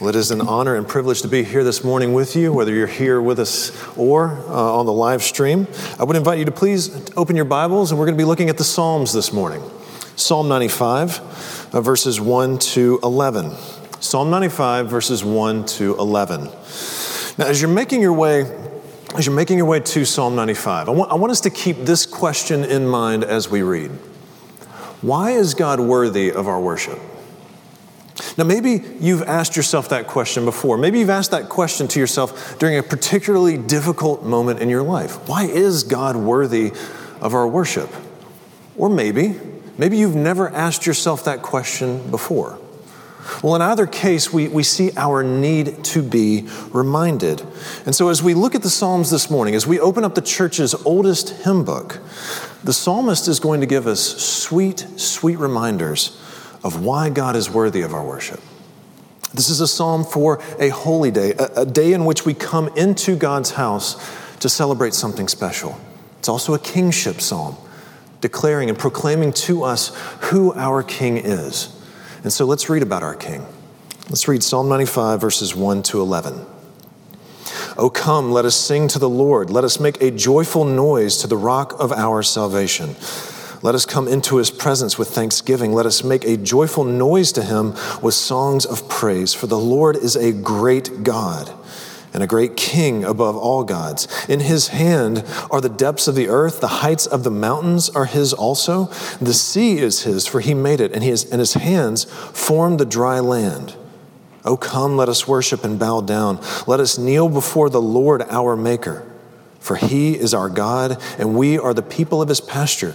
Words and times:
Well, 0.00 0.08
it 0.08 0.16
is 0.16 0.32
an 0.32 0.40
honor 0.40 0.74
and 0.74 0.88
privilege 0.88 1.22
to 1.22 1.28
be 1.28 1.44
here 1.44 1.62
this 1.62 1.84
morning 1.84 2.14
with 2.14 2.34
you, 2.34 2.52
whether 2.52 2.74
you're 2.74 2.88
here 2.88 3.22
with 3.22 3.38
us 3.38 3.70
or 3.96 4.30
uh, 4.48 4.78
on 4.78 4.86
the 4.86 4.92
live 4.92 5.22
stream. 5.22 5.68
I 6.00 6.02
would 6.02 6.16
invite 6.16 6.40
you 6.40 6.44
to 6.46 6.50
please 6.50 7.08
open 7.16 7.36
your 7.36 7.44
Bibles, 7.44 7.92
and 7.92 8.00
we're 8.00 8.06
going 8.06 8.16
to 8.16 8.20
be 8.20 8.26
looking 8.26 8.48
at 8.48 8.58
the 8.58 8.64
Psalms 8.64 9.12
this 9.12 9.32
morning. 9.32 9.62
Psalm 10.16 10.48
95, 10.48 11.70
uh, 11.72 11.80
verses 11.80 12.20
1 12.20 12.58
to 12.58 12.98
11. 13.04 13.52
Psalm 14.00 14.30
95, 14.30 14.90
verses 14.90 15.22
1 15.22 15.64
to 15.66 15.94
11. 15.96 16.46
Now, 17.38 17.46
as 17.46 17.62
you're 17.62 17.70
making 17.70 18.02
your 18.02 18.14
way, 18.14 18.52
as 19.14 19.26
you're 19.26 19.36
making 19.36 19.58
your 19.58 19.68
way 19.68 19.78
to 19.78 20.04
Psalm 20.04 20.34
95, 20.34 20.88
I 20.88 20.90
want, 20.90 21.12
I 21.12 21.14
want 21.14 21.30
us 21.30 21.40
to 21.42 21.50
keep 21.50 21.76
this 21.76 22.04
question 22.04 22.64
in 22.64 22.88
mind 22.88 23.22
as 23.22 23.48
we 23.48 23.62
read. 23.62 23.92
Why 25.02 25.30
is 25.30 25.54
God 25.54 25.78
worthy 25.78 26.32
of 26.32 26.48
our 26.48 26.60
worship? 26.60 26.98
Now, 28.38 28.44
maybe 28.44 28.82
you've 29.00 29.22
asked 29.22 29.56
yourself 29.56 29.88
that 29.88 30.06
question 30.06 30.44
before. 30.44 30.78
Maybe 30.78 31.00
you've 31.00 31.10
asked 31.10 31.32
that 31.32 31.48
question 31.48 31.88
to 31.88 32.00
yourself 32.00 32.58
during 32.58 32.78
a 32.78 32.82
particularly 32.82 33.58
difficult 33.58 34.22
moment 34.22 34.60
in 34.60 34.68
your 34.68 34.82
life. 34.82 35.28
Why 35.28 35.44
is 35.44 35.82
God 35.82 36.16
worthy 36.16 36.72
of 37.20 37.34
our 37.34 37.46
worship? 37.46 37.90
Or 38.76 38.88
maybe, 38.88 39.40
maybe 39.78 39.96
you've 39.96 40.14
never 40.14 40.48
asked 40.50 40.86
yourself 40.86 41.24
that 41.24 41.42
question 41.42 42.08
before. 42.10 42.58
Well, 43.42 43.56
in 43.56 43.62
either 43.62 43.86
case, 43.86 44.32
we, 44.32 44.48
we 44.48 44.62
see 44.62 44.90
our 44.96 45.24
need 45.24 45.82
to 45.86 46.02
be 46.02 46.46
reminded. 46.70 47.42
And 47.86 47.94
so, 47.94 48.10
as 48.10 48.22
we 48.22 48.34
look 48.34 48.54
at 48.54 48.62
the 48.62 48.70
Psalms 48.70 49.10
this 49.10 49.30
morning, 49.30 49.54
as 49.54 49.66
we 49.66 49.80
open 49.80 50.04
up 50.04 50.14
the 50.14 50.20
church's 50.20 50.74
oldest 50.84 51.30
hymn 51.30 51.64
book, 51.64 52.00
the 52.62 52.72
psalmist 52.72 53.26
is 53.26 53.40
going 53.40 53.60
to 53.60 53.66
give 53.66 53.86
us 53.86 54.22
sweet, 54.22 54.86
sweet 54.96 55.38
reminders 55.38 56.20
of 56.64 56.82
why 56.82 57.10
God 57.10 57.36
is 57.36 57.50
worthy 57.50 57.82
of 57.82 57.94
our 57.94 58.04
worship. 58.04 58.40
This 59.34 59.50
is 59.50 59.60
a 59.60 59.68
psalm 59.68 60.04
for 60.04 60.40
a 60.58 60.70
holy 60.70 61.10
day, 61.10 61.32
a, 61.32 61.62
a, 61.62 61.66
day 61.66 61.92
in 61.92 62.04
which 62.04 62.24
we 62.24 62.34
come 62.34 62.68
into 62.76 63.16
God's 63.16 63.50
house 63.50 63.96
to 64.38 64.48
celebrate 64.48 64.94
something 64.94 65.28
special. 65.28 65.78
It's 66.18 66.28
also 66.28 66.54
a 66.54 66.58
kingship 66.58 67.20
psalm, 67.20 67.56
declaring 68.20 68.70
and 68.70 68.78
proclaiming 68.78 69.32
to 69.32 69.64
us 69.64 69.94
who 70.22 70.54
our 70.54 70.82
king 70.82 71.18
is. 71.18 71.68
And 72.22 72.32
so 72.32 72.46
let's 72.46 72.70
read 72.70 72.82
about 72.82 73.02
our 73.02 73.14
king. 73.14 73.44
Let's 74.08 74.28
read 74.28 74.42
Psalm 74.42 74.68
95, 74.68 75.20
verses 75.20 75.54
1 75.54 75.82
to 75.84 76.00
11. 76.00 76.46
Oh, 77.76 77.90
come, 77.90 78.30
let 78.30 78.44
us 78.44 78.54
sing 78.54 78.86
to 78.88 78.98
the 78.98 79.08
Lord. 79.08 79.50
Let 79.50 79.64
us 79.64 79.80
make 79.80 80.00
a 80.00 80.10
joyful 80.10 80.64
noise 80.64 81.16
to 81.18 81.26
the 81.26 81.36
rock 81.36 81.74
of 81.80 81.90
our 81.90 82.22
salvation. 82.22 82.94
Let 83.64 83.74
us 83.74 83.86
come 83.86 84.08
into 84.08 84.36
his 84.36 84.50
presence 84.50 84.98
with 84.98 85.08
thanksgiving. 85.08 85.72
Let 85.72 85.86
us 85.86 86.04
make 86.04 86.26
a 86.26 86.36
joyful 86.36 86.84
noise 86.84 87.32
to 87.32 87.42
him 87.42 87.72
with 88.02 88.12
songs 88.12 88.66
of 88.66 88.90
praise. 88.90 89.32
For 89.32 89.46
the 89.46 89.58
Lord 89.58 89.96
is 89.96 90.16
a 90.16 90.32
great 90.32 91.02
God 91.02 91.50
and 92.12 92.22
a 92.22 92.26
great 92.26 92.58
king 92.58 93.04
above 93.04 93.38
all 93.38 93.64
gods. 93.64 94.06
In 94.28 94.40
his 94.40 94.68
hand 94.68 95.24
are 95.50 95.62
the 95.62 95.70
depths 95.70 96.06
of 96.06 96.14
the 96.14 96.28
earth, 96.28 96.60
the 96.60 96.68
heights 96.68 97.06
of 97.06 97.24
the 97.24 97.30
mountains 97.30 97.88
are 97.88 98.04
his 98.04 98.34
also. 98.34 98.88
The 99.18 99.32
sea 99.32 99.78
is 99.78 100.02
his, 100.02 100.26
for 100.26 100.40
he 100.40 100.52
made 100.52 100.82
it, 100.82 100.92
and, 100.92 101.02
he 101.02 101.08
has, 101.08 101.24
and 101.24 101.40
his 101.40 101.54
hands 101.54 102.04
formed 102.04 102.78
the 102.78 102.84
dry 102.84 103.18
land. 103.20 103.76
Oh, 104.44 104.58
come, 104.58 104.98
let 104.98 105.08
us 105.08 105.26
worship 105.26 105.64
and 105.64 105.78
bow 105.78 106.02
down. 106.02 106.38
Let 106.66 106.80
us 106.80 106.98
kneel 106.98 107.30
before 107.30 107.70
the 107.70 107.80
Lord 107.80 108.20
our 108.28 108.56
Maker, 108.56 109.10
for 109.58 109.76
he 109.76 110.18
is 110.18 110.34
our 110.34 110.50
God, 110.50 111.02
and 111.18 111.34
we 111.34 111.58
are 111.58 111.72
the 111.72 111.80
people 111.80 112.20
of 112.20 112.28
his 112.28 112.42
pasture 112.42 112.94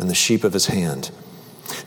and 0.00 0.10
the 0.10 0.14
sheep 0.14 0.42
of 0.44 0.52
his 0.52 0.66
hand. 0.66 1.10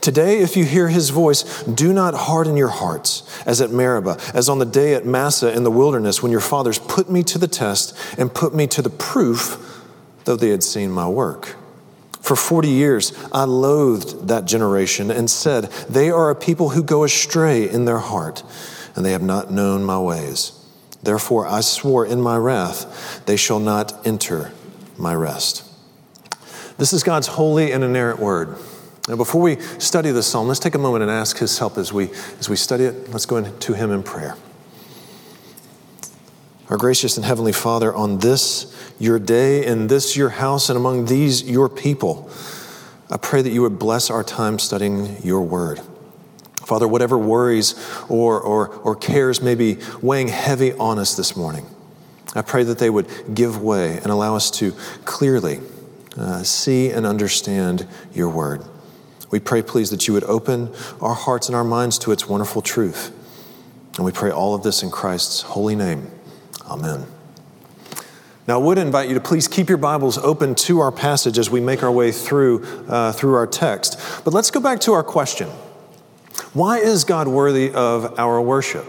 Today, 0.00 0.38
if 0.38 0.56
you 0.56 0.64
hear 0.64 0.88
his 0.88 1.10
voice, 1.10 1.62
do 1.64 1.92
not 1.92 2.14
harden 2.14 2.56
your 2.56 2.68
hearts, 2.68 3.22
as 3.46 3.60
at 3.60 3.70
Meribah, 3.70 4.18
as 4.32 4.48
on 4.48 4.58
the 4.58 4.64
day 4.64 4.94
at 4.94 5.04
Massah 5.04 5.52
in 5.52 5.64
the 5.64 5.70
wilderness, 5.70 6.22
when 6.22 6.32
your 6.32 6.40
fathers 6.40 6.78
put 6.78 7.10
me 7.10 7.22
to 7.24 7.38
the 7.38 7.48
test 7.48 7.96
and 8.18 8.32
put 8.32 8.54
me 8.54 8.66
to 8.68 8.82
the 8.82 8.90
proof, 8.90 9.82
though 10.24 10.36
they 10.36 10.48
had 10.48 10.62
seen 10.62 10.90
my 10.90 11.08
work. 11.08 11.56
For 12.20 12.36
40 12.36 12.68
years, 12.68 13.12
I 13.32 13.44
loathed 13.44 14.28
that 14.28 14.46
generation 14.46 15.10
and 15.10 15.30
said, 15.30 15.64
They 15.90 16.10
are 16.10 16.30
a 16.30 16.34
people 16.34 16.70
who 16.70 16.82
go 16.82 17.04
astray 17.04 17.68
in 17.68 17.84
their 17.84 17.98
heart, 17.98 18.42
and 18.96 19.04
they 19.04 19.12
have 19.12 19.22
not 19.22 19.50
known 19.50 19.84
my 19.84 19.98
ways. 19.98 20.52
Therefore, 21.02 21.46
I 21.46 21.60
swore 21.60 22.06
in 22.06 22.22
my 22.22 22.38
wrath, 22.38 23.22
They 23.26 23.36
shall 23.36 23.60
not 23.60 24.06
enter 24.06 24.52
my 24.96 25.14
rest. 25.14 25.63
This 26.76 26.92
is 26.92 27.02
God's 27.02 27.28
holy 27.28 27.72
and 27.72 27.84
inerrant 27.84 28.18
word. 28.18 28.56
Now, 29.08 29.16
before 29.16 29.42
we 29.42 29.60
study 29.78 30.10
this 30.10 30.26
psalm, 30.26 30.48
let's 30.48 30.58
take 30.58 30.74
a 30.74 30.78
moment 30.78 31.02
and 31.02 31.10
ask 31.10 31.38
His 31.38 31.58
help 31.58 31.78
as 31.78 31.92
we, 31.92 32.10
as 32.40 32.48
we 32.48 32.56
study 32.56 32.84
it. 32.84 33.10
Let's 33.10 33.26
go 33.26 33.36
into 33.36 33.74
Him 33.74 33.92
in 33.92 34.02
prayer. 34.02 34.36
Our 36.68 36.78
gracious 36.78 37.16
and 37.16 37.24
heavenly 37.24 37.52
Father, 37.52 37.94
on 37.94 38.18
this 38.18 38.74
your 38.98 39.18
day, 39.18 39.64
in 39.64 39.86
this 39.86 40.16
your 40.16 40.30
house, 40.30 40.68
and 40.70 40.76
among 40.76 41.04
these 41.04 41.42
your 41.42 41.68
people, 41.68 42.30
I 43.10 43.18
pray 43.18 43.42
that 43.42 43.50
you 43.50 43.62
would 43.62 43.78
bless 43.78 44.10
our 44.10 44.24
time 44.24 44.58
studying 44.58 45.22
your 45.22 45.42
word. 45.42 45.80
Father, 46.56 46.88
whatever 46.88 47.18
worries 47.18 47.74
or, 48.08 48.40
or, 48.40 48.68
or 48.68 48.96
cares 48.96 49.42
may 49.42 49.54
be 49.54 49.76
weighing 50.00 50.28
heavy 50.28 50.72
on 50.72 50.98
us 50.98 51.14
this 51.14 51.36
morning, 51.36 51.66
I 52.34 52.40
pray 52.40 52.64
that 52.64 52.78
they 52.78 52.88
would 52.88 53.06
give 53.34 53.62
way 53.62 53.98
and 53.98 54.06
allow 54.06 54.34
us 54.34 54.50
to 54.52 54.72
clearly 55.04 55.60
uh, 56.16 56.42
see 56.42 56.90
and 56.90 57.06
understand 57.06 57.86
your 58.12 58.28
word. 58.28 58.62
We 59.30 59.40
pray, 59.40 59.62
please, 59.62 59.90
that 59.90 60.06
you 60.06 60.14
would 60.14 60.24
open 60.24 60.72
our 61.00 61.14
hearts 61.14 61.48
and 61.48 61.56
our 61.56 61.64
minds 61.64 61.98
to 62.00 62.12
its 62.12 62.28
wonderful 62.28 62.62
truth. 62.62 63.12
And 63.96 64.04
we 64.04 64.12
pray 64.12 64.30
all 64.30 64.54
of 64.54 64.62
this 64.62 64.82
in 64.82 64.90
Christ's 64.90 65.42
holy 65.42 65.74
name. 65.74 66.10
Amen. 66.66 67.06
Now, 68.46 68.60
I 68.60 68.62
would 68.62 68.78
invite 68.78 69.08
you 69.08 69.14
to 69.14 69.20
please 69.20 69.48
keep 69.48 69.68
your 69.68 69.78
Bibles 69.78 70.18
open 70.18 70.54
to 70.56 70.80
our 70.80 70.92
passage 70.92 71.38
as 71.38 71.48
we 71.48 71.60
make 71.60 71.82
our 71.82 71.90
way 71.90 72.12
through, 72.12 72.64
uh, 72.88 73.12
through 73.12 73.34
our 73.34 73.46
text. 73.46 73.98
But 74.24 74.34
let's 74.34 74.50
go 74.50 74.60
back 74.60 74.80
to 74.80 74.92
our 74.92 75.02
question 75.02 75.48
Why 76.52 76.78
is 76.78 77.04
God 77.04 77.26
worthy 77.26 77.72
of 77.72 78.18
our 78.18 78.40
worship? 78.40 78.86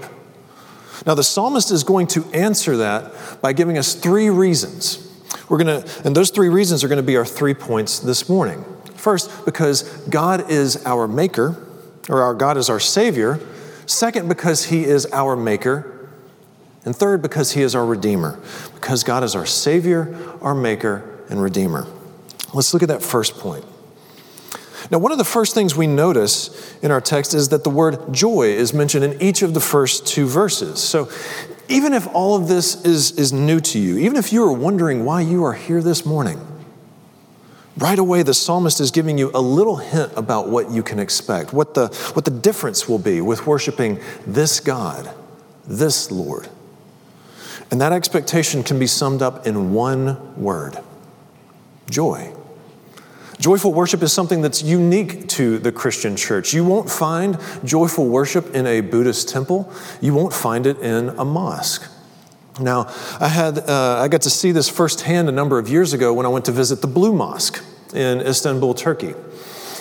Now, 1.06 1.16
the 1.16 1.24
psalmist 1.24 1.72
is 1.72 1.84
going 1.84 2.08
to 2.08 2.26
answer 2.34 2.78
that 2.78 3.42
by 3.42 3.54
giving 3.54 3.78
us 3.78 3.94
three 3.96 4.30
reasons 4.30 5.15
we're 5.50 5.64
going 5.64 5.82
to, 5.82 6.02
and 6.06 6.16
those 6.16 6.30
three 6.30 6.50
reasons 6.50 6.84
are 6.84 6.88
going 6.88 6.98
to 6.98 7.04
be 7.04 7.18
our 7.18 7.26
three 7.26 7.54
points 7.54 8.00
this 8.00 8.28
morning. 8.28 8.64
First, 8.96 9.46
because 9.46 9.84
God 10.10 10.50
is 10.50 10.84
our 10.86 11.08
maker, 11.08 11.62
or 12.10 12.22
our 12.24 12.34
God 12.34 12.58
is 12.58 12.70
our 12.70 12.80
Savior. 12.80 13.40
Second, 13.86 14.28
because 14.28 14.66
He 14.66 14.84
is 14.84 15.06
our 15.12 15.36
maker. 15.36 16.10
And 16.86 16.96
third, 16.96 17.22
because 17.22 17.52
He 17.52 17.62
is 17.62 17.76
our 17.76 17.86
Redeemer. 17.86 18.40
Because 18.74 19.04
God 19.04 19.24
is 19.24 19.36
our 19.36 19.46
Savior, 19.46 20.16
our 20.42 20.56
Maker, 20.56 21.04
and 21.30 21.42
Redeemer. 21.42 21.88
Let's 22.54 22.74
look 22.74 22.84
at 22.84 22.90
that 22.90 23.04
first 23.04 23.38
point. 23.38 23.66
Now, 24.92 25.00
one 25.00 25.12
of 25.12 25.18
the 25.18 25.24
first 25.24 25.56
things 25.56 25.76
we 25.76 25.88
notice 25.88 26.78
in 26.82 26.92
our 26.92 27.02
text 27.02 27.34
is 27.34 27.50
that 27.50 27.64
the 27.64 27.70
word 27.70 28.14
joy 28.14 28.50
is 28.50 28.74
mentioned 28.74 29.04
in 29.04 29.22
each 29.22 29.42
of 29.42 29.54
the 29.54 29.60
first 29.60 30.06
two 30.06 30.28
verses. 30.28 30.82
So, 30.82 31.10
even 31.68 31.94
if 31.94 32.08
all 32.14 32.36
of 32.36 32.48
this 32.48 32.84
is, 32.84 33.12
is 33.14 33.34
new 33.34 33.60
to 33.60 33.80
you, 33.80 33.98
even 33.98 34.18
if 34.18 34.32
you 34.32 34.44
are 34.44 34.54
wondering 34.54 35.06
why 35.06 35.22
you 35.22 35.44
are 35.44 35.54
here 35.54 35.82
this 35.82 36.06
morning, 36.06 36.40
right 37.78 37.98
away 37.98 38.24
the 38.24 38.34
psalmist 38.34 38.80
is 38.80 38.92
giving 38.92 39.18
you 39.18 39.32
a 39.34 39.42
little 39.42 39.78
hint 39.78 40.12
about 40.16 40.50
what 40.50 40.70
you 40.70 40.84
can 40.84 41.00
expect, 41.00 41.54
what 41.54 41.74
the, 41.74 41.88
what 42.14 42.26
the 42.26 42.32
difference 42.32 42.88
will 42.88 43.00
be 43.00 43.22
with 43.22 43.48
worshiping 43.48 44.00
this 44.28 44.60
God, 44.60 45.10
this 45.66 46.12
Lord. 46.12 46.48
And 47.72 47.82
that 47.82 47.92
expectation 47.92 48.64
can 48.64 48.78
be 48.78 48.88
summed 48.88 49.22
up 49.22 49.48
in 49.48 49.74
one 49.74 50.36
word 50.36 50.78
joy. 51.90 52.35
Joyful 53.40 53.74
worship 53.74 54.02
is 54.02 54.14
something 54.14 54.42
that's 54.42 54.62
unique 54.62 55.28
to 55.30 55.60
the 55.60 55.72
Christian 55.72 56.16
church. 56.16 56.54
You 56.54 56.64
won't 56.64 56.90
find 56.90 57.38
joyful 57.64 58.08
worship 58.08 58.56
in 58.56 58.66
a 58.66 58.82
Buddhist 58.82 59.30
temple, 59.30 59.72
you 60.02 60.14
won't 60.14 60.34
find 60.34 60.66
it 60.66 60.80
in 60.80 61.10
a 61.10 61.26
mosque. 61.26 61.92
Now, 62.60 62.88
I, 63.20 63.28
had, 63.28 63.60
uh, 63.60 64.00
I 64.00 64.08
got 64.08 64.22
to 64.22 64.30
see 64.30 64.54
this 64.54 64.70
firsthand 64.70 65.28
a 65.28 65.32
number 65.32 65.60
of 65.60 65.68
years 65.68 65.92
ago 65.92 66.14
when 66.14 66.26
I 66.26 66.30
went 66.30 66.46
to 66.46 66.54
visit 66.54 66.82
the 66.82 66.88
Blue 66.88 67.14
Mosque 67.14 67.62
in 67.94 68.22
Istanbul, 68.22 68.74
Turkey. 68.74 69.14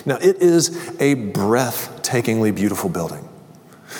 Now, 0.04 0.16
it 0.16 0.42
is 0.42 0.76
a 0.98 1.14
breathtakingly 1.14 2.52
beautiful 2.52 2.90
building. 2.90 3.28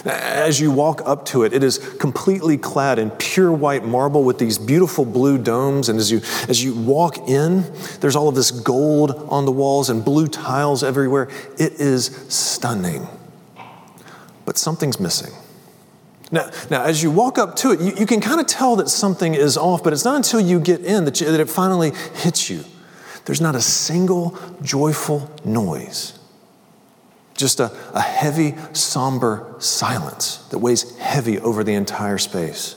As 0.04 0.60
you 0.60 0.70
walk 0.70 1.00
up 1.06 1.24
to 1.26 1.44
it, 1.44 1.54
it 1.54 1.62
is 1.62 1.78
completely 1.98 2.58
clad 2.58 2.98
in 2.98 3.10
pure 3.10 3.50
white 3.50 3.84
marble 3.84 4.22
with 4.22 4.38
these 4.38 4.58
beautiful 4.58 5.06
blue 5.06 5.38
domes. 5.38 5.88
And 5.88 5.98
as 5.98 6.10
you, 6.10 6.20
as 6.48 6.62
you 6.62 6.74
walk 6.74 7.28
in, 7.28 7.64
there's 8.00 8.14
all 8.14 8.28
of 8.28 8.34
this 8.34 8.50
gold 8.50 9.12
on 9.30 9.46
the 9.46 9.52
walls 9.52 9.88
and 9.88 10.04
blue 10.04 10.28
tiles 10.28 10.84
everywhere. 10.84 11.28
It 11.58 11.74
is 11.80 12.06
stunning. 12.28 13.08
But 14.44 14.58
something's 14.58 15.00
missing. 15.00 15.32
Now, 16.30 16.50
now 16.70 16.84
as 16.84 17.02
you 17.02 17.10
walk 17.10 17.38
up 17.38 17.56
to 17.56 17.70
it, 17.70 17.80
you, 17.80 17.94
you 17.96 18.06
can 18.06 18.20
kind 18.20 18.40
of 18.40 18.46
tell 18.46 18.76
that 18.76 18.90
something 18.90 19.34
is 19.34 19.56
off, 19.56 19.82
but 19.82 19.94
it's 19.94 20.04
not 20.04 20.16
until 20.16 20.40
you 20.40 20.60
get 20.60 20.80
in 20.80 21.06
that, 21.06 21.18
you, 21.20 21.30
that 21.30 21.40
it 21.40 21.48
finally 21.48 21.92
hits 22.16 22.50
you. 22.50 22.64
There's 23.24 23.40
not 23.40 23.54
a 23.54 23.60
single 23.62 24.38
joyful 24.60 25.30
noise 25.46 26.18
Just 27.34 27.60
a, 27.60 27.72
a 27.92 28.00
heavy, 28.00 28.54
somber 28.72 29.54
silence 29.58 30.36
that 30.50 30.58
weighs 30.58 30.96
heavy 30.98 31.38
over 31.38 31.64
the 31.64 31.74
entire 31.74 32.18
space. 32.18 32.76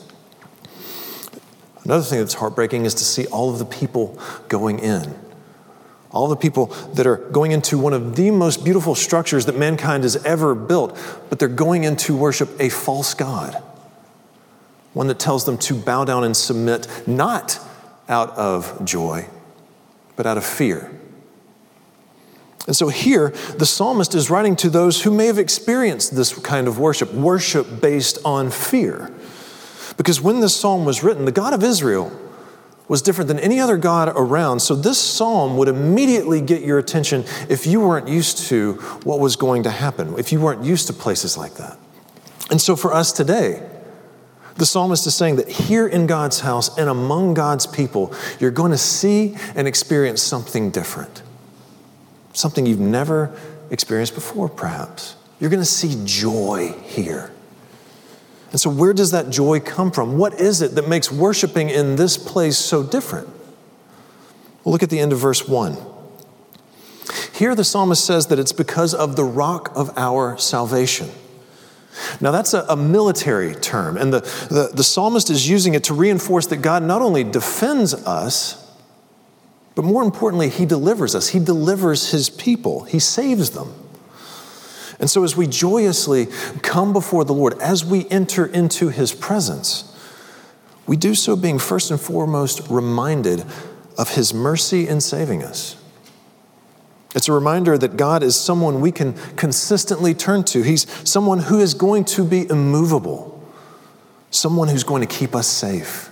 Another 1.84 2.02
thing 2.02 2.18
that's 2.18 2.34
heartbreaking 2.34 2.84
is 2.84 2.94
to 2.94 3.04
see 3.04 3.26
all 3.26 3.50
of 3.50 3.58
the 3.58 3.64
people 3.64 4.20
going 4.48 4.78
in. 4.78 5.14
All 6.10 6.28
the 6.28 6.36
people 6.36 6.66
that 6.94 7.06
are 7.06 7.16
going 7.16 7.52
into 7.52 7.78
one 7.78 7.92
of 7.92 8.16
the 8.16 8.30
most 8.30 8.64
beautiful 8.64 8.94
structures 8.94 9.46
that 9.46 9.56
mankind 9.56 10.02
has 10.02 10.16
ever 10.24 10.54
built, 10.54 10.98
but 11.30 11.38
they're 11.38 11.48
going 11.48 11.84
in 11.84 11.96
to 11.96 12.16
worship 12.16 12.48
a 12.60 12.68
false 12.68 13.14
God. 13.14 13.62
One 14.92 15.06
that 15.06 15.18
tells 15.18 15.44
them 15.44 15.58
to 15.58 15.74
bow 15.74 16.04
down 16.04 16.24
and 16.24 16.36
submit, 16.36 16.88
not 17.06 17.60
out 18.08 18.30
of 18.36 18.84
joy, 18.84 19.26
but 20.16 20.26
out 20.26 20.36
of 20.36 20.44
fear. 20.44 20.90
And 22.68 22.76
so 22.76 22.88
here, 22.88 23.30
the 23.56 23.64
psalmist 23.64 24.14
is 24.14 24.28
writing 24.28 24.54
to 24.56 24.68
those 24.68 25.02
who 25.02 25.10
may 25.10 25.24
have 25.24 25.38
experienced 25.38 26.14
this 26.14 26.38
kind 26.38 26.68
of 26.68 26.78
worship, 26.78 27.14
worship 27.14 27.80
based 27.80 28.18
on 28.26 28.50
fear. 28.50 29.10
Because 29.96 30.20
when 30.20 30.40
this 30.40 30.54
psalm 30.54 30.84
was 30.84 31.02
written, 31.02 31.24
the 31.24 31.32
God 31.32 31.54
of 31.54 31.64
Israel 31.64 32.12
was 32.86 33.00
different 33.00 33.28
than 33.28 33.38
any 33.38 33.58
other 33.58 33.78
God 33.78 34.12
around. 34.14 34.60
So 34.60 34.74
this 34.74 34.98
psalm 34.98 35.56
would 35.56 35.68
immediately 35.68 36.42
get 36.42 36.60
your 36.60 36.78
attention 36.78 37.24
if 37.48 37.66
you 37.66 37.80
weren't 37.80 38.06
used 38.06 38.36
to 38.48 38.74
what 39.02 39.18
was 39.18 39.34
going 39.36 39.62
to 39.62 39.70
happen, 39.70 40.18
if 40.18 40.30
you 40.30 40.38
weren't 40.38 40.62
used 40.62 40.88
to 40.88 40.92
places 40.92 41.38
like 41.38 41.54
that. 41.54 41.78
And 42.50 42.60
so 42.60 42.76
for 42.76 42.92
us 42.92 43.12
today, 43.12 43.66
the 44.56 44.66
psalmist 44.66 45.06
is 45.06 45.14
saying 45.14 45.36
that 45.36 45.48
here 45.48 45.86
in 45.86 46.06
God's 46.06 46.40
house 46.40 46.76
and 46.76 46.90
among 46.90 47.32
God's 47.32 47.66
people, 47.66 48.12
you're 48.38 48.50
going 48.50 48.72
to 48.72 48.78
see 48.78 49.36
and 49.54 49.66
experience 49.66 50.20
something 50.20 50.70
different 50.70 51.22
something 52.38 52.66
you've 52.66 52.80
never 52.80 53.36
experienced 53.70 54.14
before, 54.14 54.48
perhaps. 54.48 55.16
You're 55.40 55.50
going 55.50 55.62
to 55.62 55.66
see 55.66 56.00
joy 56.04 56.74
here. 56.84 57.30
And 58.50 58.60
so, 58.60 58.70
where 58.70 58.92
does 58.92 59.10
that 59.10 59.28
joy 59.30 59.60
come 59.60 59.90
from? 59.90 60.16
What 60.16 60.40
is 60.40 60.62
it 60.62 60.74
that 60.74 60.88
makes 60.88 61.12
worshiping 61.12 61.68
in 61.68 61.96
this 61.96 62.16
place 62.16 62.56
so 62.56 62.82
different? 62.82 63.28
Well, 64.64 64.72
look 64.72 64.82
at 64.82 64.90
the 64.90 64.98
end 64.98 65.12
of 65.12 65.18
verse 65.18 65.46
1. 65.46 65.76
Here, 67.34 67.54
the 67.54 67.64
psalmist 67.64 68.04
says 68.04 68.26
that 68.28 68.38
it's 68.38 68.52
because 68.52 68.94
of 68.94 69.16
the 69.16 69.24
rock 69.24 69.70
of 69.76 69.96
our 69.96 70.36
salvation. 70.38 71.10
Now, 72.20 72.30
that's 72.30 72.54
a, 72.54 72.64
a 72.68 72.76
military 72.76 73.54
term, 73.54 73.96
and 73.96 74.12
the, 74.12 74.20
the, 74.50 74.70
the 74.72 74.84
psalmist 74.84 75.30
is 75.30 75.48
using 75.48 75.74
it 75.74 75.84
to 75.84 75.94
reinforce 75.94 76.46
that 76.46 76.58
God 76.58 76.82
not 76.82 77.02
only 77.02 77.24
defends 77.24 77.94
us, 77.94 78.67
but 79.78 79.84
more 79.84 80.02
importantly, 80.02 80.48
He 80.48 80.66
delivers 80.66 81.14
us. 81.14 81.28
He 81.28 81.38
delivers 81.38 82.10
His 82.10 82.30
people, 82.30 82.82
He 82.82 82.98
saves 82.98 83.50
them. 83.50 83.72
And 84.98 85.08
so, 85.08 85.22
as 85.22 85.36
we 85.36 85.46
joyously 85.46 86.26
come 86.62 86.92
before 86.92 87.24
the 87.24 87.32
Lord, 87.32 87.56
as 87.60 87.84
we 87.84 88.08
enter 88.08 88.44
into 88.44 88.88
His 88.88 89.14
presence, 89.14 89.96
we 90.88 90.96
do 90.96 91.14
so 91.14 91.36
being 91.36 91.60
first 91.60 91.92
and 91.92 92.00
foremost 92.00 92.68
reminded 92.68 93.44
of 93.96 94.16
His 94.16 94.34
mercy 94.34 94.88
in 94.88 95.00
saving 95.00 95.44
us. 95.44 95.76
It's 97.14 97.28
a 97.28 97.32
reminder 97.32 97.78
that 97.78 97.96
God 97.96 98.24
is 98.24 98.34
someone 98.34 98.80
we 98.80 98.90
can 98.90 99.12
consistently 99.36 100.12
turn 100.12 100.42
to. 100.46 100.62
He's 100.62 100.88
someone 101.08 101.38
who 101.38 101.60
is 101.60 101.74
going 101.74 102.04
to 102.06 102.24
be 102.24 102.50
immovable, 102.50 103.40
someone 104.32 104.66
who's 104.66 104.82
going 104.82 105.06
to 105.06 105.18
keep 105.18 105.36
us 105.36 105.46
safe. 105.46 106.10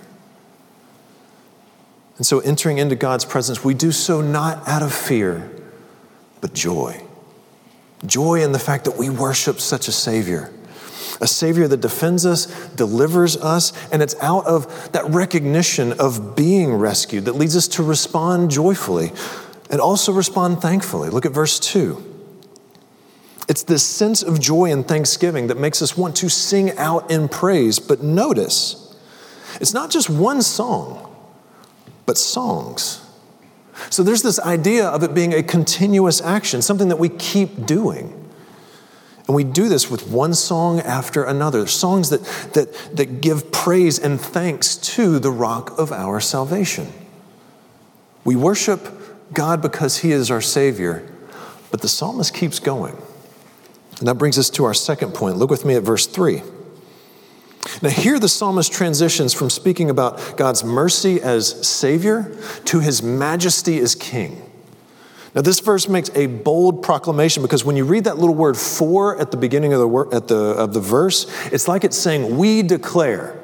And 2.17 2.25
so, 2.25 2.39
entering 2.39 2.79
into 2.79 2.95
God's 2.95 3.25
presence, 3.25 3.63
we 3.63 3.73
do 3.73 3.91
so 3.91 4.21
not 4.21 4.67
out 4.67 4.81
of 4.81 4.93
fear, 4.93 5.49
but 6.41 6.53
joy. 6.53 7.03
Joy 8.05 8.43
in 8.43 8.51
the 8.51 8.59
fact 8.59 8.85
that 8.85 8.97
we 8.97 9.09
worship 9.09 9.59
such 9.59 9.87
a 9.87 9.91
Savior, 9.91 10.51
a 11.21 11.27
Savior 11.27 11.67
that 11.67 11.81
defends 11.81 12.25
us, 12.25 12.45
delivers 12.69 13.37
us, 13.37 13.71
and 13.91 14.01
it's 14.01 14.15
out 14.21 14.45
of 14.45 14.91
that 14.93 15.05
recognition 15.09 15.93
of 15.93 16.35
being 16.35 16.73
rescued 16.73 17.25
that 17.25 17.33
leads 17.33 17.55
us 17.55 17.67
to 17.69 17.83
respond 17.83 18.49
joyfully 18.49 19.11
and 19.69 19.79
also 19.79 20.11
respond 20.11 20.61
thankfully. 20.61 21.09
Look 21.09 21.25
at 21.25 21.31
verse 21.31 21.59
2. 21.59 22.03
It's 23.47 23.63
this 23.63 23.83
sense 23.83 24.23
of 24.23 24.39
joy 24.39 24.71
and 24.71 24.87
thanksgiving 24.87 25.47
that 25.47 25.57
makes 25.57 25.81
us 25.81 25.95
want 25.95 26.15
to 26.17 26.29
sing 26.29 26.77
out 26.77 27.09
in 27.11 27.29
praise. 27.29 27.79
But 27.79 28.03
notice, 28.03 28.95
it's 29.61 29.73
not 29.73 29.89
just 29.89 30.09
one 30.09 30.41
song 30.41 31.06
but 32.07 32.17
songs. 32.17 33.05
So 33.91 34.01
there's 34.01 34.23
this 34.23 34.39
idea 34.39 34.87
of 34.87 35.03
it 35.03 35.13
being 35.13 35.35
a 35.35 35.43
continuous 35.43 36.19
action, 36.19 36.63
something 36.63 36.87
that 36.87 36.97
we 36.97 37.09
keep 37.09 37.67
doing. 37.67 38.13
And 39.27 39.35
we 39.35 39.43
do 39.43 39.67
this 39.67 39.91
with 39.91 40.07
one 40.07 40.33
song 40.33 40.79
after 40.79 41.23
another, 41.23 41.67
songs 41.67 42.09
that, 42.09 42.23
that, 42.53 42.73
that 42.95 43.21
give 43.21 43.51
praise 43.51 43.99
and 43.99 44.19
thanks 44.19 44.77
to 44.77 45.19
the 45.19 45.29
rock 45.29 45.77
of 45.77 45.91
our 45.91 46.19
salvation. 46.19 46.87
We 48.23 48.35
worship 48.35 49.33
God 49.33 49.61
because 49.61 49.97
He 49.97 50.11
is 50.11 50.31
our 50.31 50.41
Savior, 50.41 51.07
but 51.69 51.81
the 51.81 51.89
psalmist 51.89 52.33
keeps 52.33 52.59
going. 52.59 52.97
And 53.99 54.07
that 54.07 54.15
brings 54.15 54.37
us 54.37 54.49
to 54.51 54.63
our 54.63 54.73
second 54.73 55.13
point. 55.13 55.37
Look 55.37 55.49
with 55.49 55.65
me 55.65 55.75
at 55.75 55.83
verse 55.83 56.07
3. 56.07 56.41
Now, 57.81 57.89
here 57.89 58.19
the 58.19 58.29
psalmist 58.29 58.71
transitions 58.71 59.33
from 59.33 59.49
speaking 59.49 59.89
about 59.89 60.37
God's 60.37 60.63
mercy 60.63 61.21
as 61.21 61.67
Savior 61.67 62.35
to 62.65 62.79
his 62.79 63.01
majesty 63.01 63.79
as 63.79 63.95
King. 63.95 64.41
Now, 65.35 65.41
this 65.41 65.59
verse 65.59 65.87
makes 65.87 66.09
a 66.15 66.27
bold 66.27 66.81
proclamation 66.81 67.43
because 67.43 67.63
when 67.63 67.75
you 67.75 67.85
read 67.85 68.05
that 68.05 68.17
little 68.17 68.35
word 68.35 68.57
for 68.57 69.19
at 69.19 69.31
the 69.31 69.37
beginning 69.37 69.73
of 69.73 69.79
the, 69.79 70.15
at 70.15 70.27
the, 70.27 70.35
of 70.35 70.73
the 70.73 70.79
verse, 70.79 71.27
it's 71.51 71.67
like 71.67 71.83
it's 71.83 71.97
saying, 71.97 72.37
We 72.37 72.63
declare. 72.63 73.39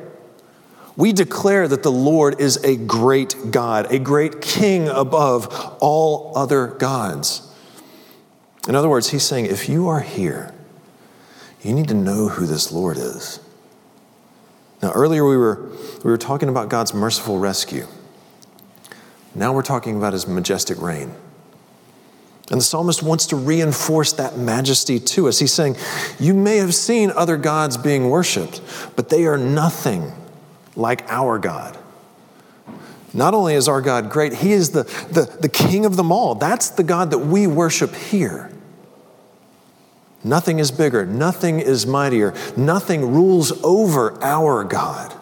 We 0.96 1.12
declare 1.12 1.68
that 1.68 1.84
the 1.84 1.92
Lord 1.92 2.40
is 2.40 2.58
a 2.64 2.78
great 2.78 3.36
God, 3.52 3.92
a 3.92 4.00
great 4.00 4.42
King 4.42 4.88
above 4.88 5.78
all 5.80 6.34
other 6.36 6.68
gods. 6.68 7.50
In 8.68 8.76
other 8.76 8.90
words, 8.90 9.10
he's 9.10 9.24
saying, 9.24 9.48
if 9.48 9.68
you 9.68 9.88
are 9.90 10.00
here, 10.00 10.54
you 11.62 11.74
need 11.74 11.88
to 11.90 11.94
know 11.94 12.30
who 12.30 12.46
this 12.46 12.72
Lord 12.72 12.98
is. 12.98 13.40
Now, 14.84 14.92
earlier 14.92 15.26
we 15.26 15.38
were, 15.38 15.70
we 16.04 16.12
were 16.12 16.18
talking 16.18 16.50
about 16.50 16.68
God's 16.68 16.94
merciful 16.94 17.40
rescue. 17.40 17.88
Now 19.34 19.54
we're 19.54 19.62
talking 19.62 19.96
about 19.96 20.12
his 20.12 20.28
majestic 20.28 20.80
reign. 20.82 21.16
And 22.52 22.60
the 22.60 22.66
psalmist 22.66 23.02
wants 23.02 23.28
to 23.28 23.38
reinforce 23.38 24.12
that 24.14 24.38
majesty 24.38 25.00
to 25.00 25.30
us. 25.30 25.40
He's 25.40 25.54
saying, 25.54 25.78
You 26.20 26.34
may 26.34 26.58
have 26.58 26.76
seen 26.76 27.12
other 27.12 27.38
gods 27.38 27.78
being 27.78 28.10
worshiped, 28.10 28.60
but 28.98 29.08
they 29.08 29.26
are 29.26 29.38
nothing 29.38 30.12
like 30.76 31.10
our 31.10 31.40
God. 31.40 31.78
Not 33.14 33.34
only 33.34 33.54
is 33.54 33.70
our 33.70 33.82
God 33.82 34.10
great, 34.10 34.34
He 34.34 34.52
is 34.52 34.72
the, 34.72 34.84
the, 34.84 35.34
the 35.40 35.50
King 35.50 35.86
of 35.86 35.96
them 35.96 36.12
all. 36.12 36.36
That's 36.36 36.72
the 36.72 36.84
God 36.84 37.12
that 37.12 37.20
we 37.20 37.48
worship 37.48 37.96
here. 37.96 38.52
Nothing 40.24 40.60
is 40.60 40.72
bigger, 40.72 41.06
nothing 41.06 41.60
is 41.60 41.86
mightier, 41.86 42.34
nothing 42.56 43.14
rules 43.14 43.52
over 43.64 44.22
our 44.24 44.64
God. 44.64 45.14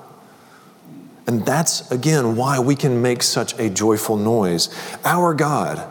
And 1.27 1.45
that's, 1.45 1.89
again, 1.91 2.35
why 2.35 2.59
we 2.59 2.75
can 2.75 3.01
make 3.01 3.23
such 3.23 3.57
a 3.59 3.69
joyful 3.69 4.17
noise. 4.17 4.69
Our 5.05 5.33
God, 5.33 5.87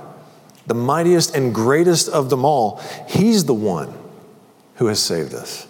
the 0.66 0.74
mightiest 0.74 1.34
and 1.34 1.54
greatest 1.54 2.08
of 2.08 2.30
them 2.30 2.44
all, 2.44 2.80
He's 3.08 3.44
the 3.44 3.54
one 3.54 3.92
who 4.76 4.86
has 4.86 5.00
saved 5.00 5.34
us. 5.34 5.66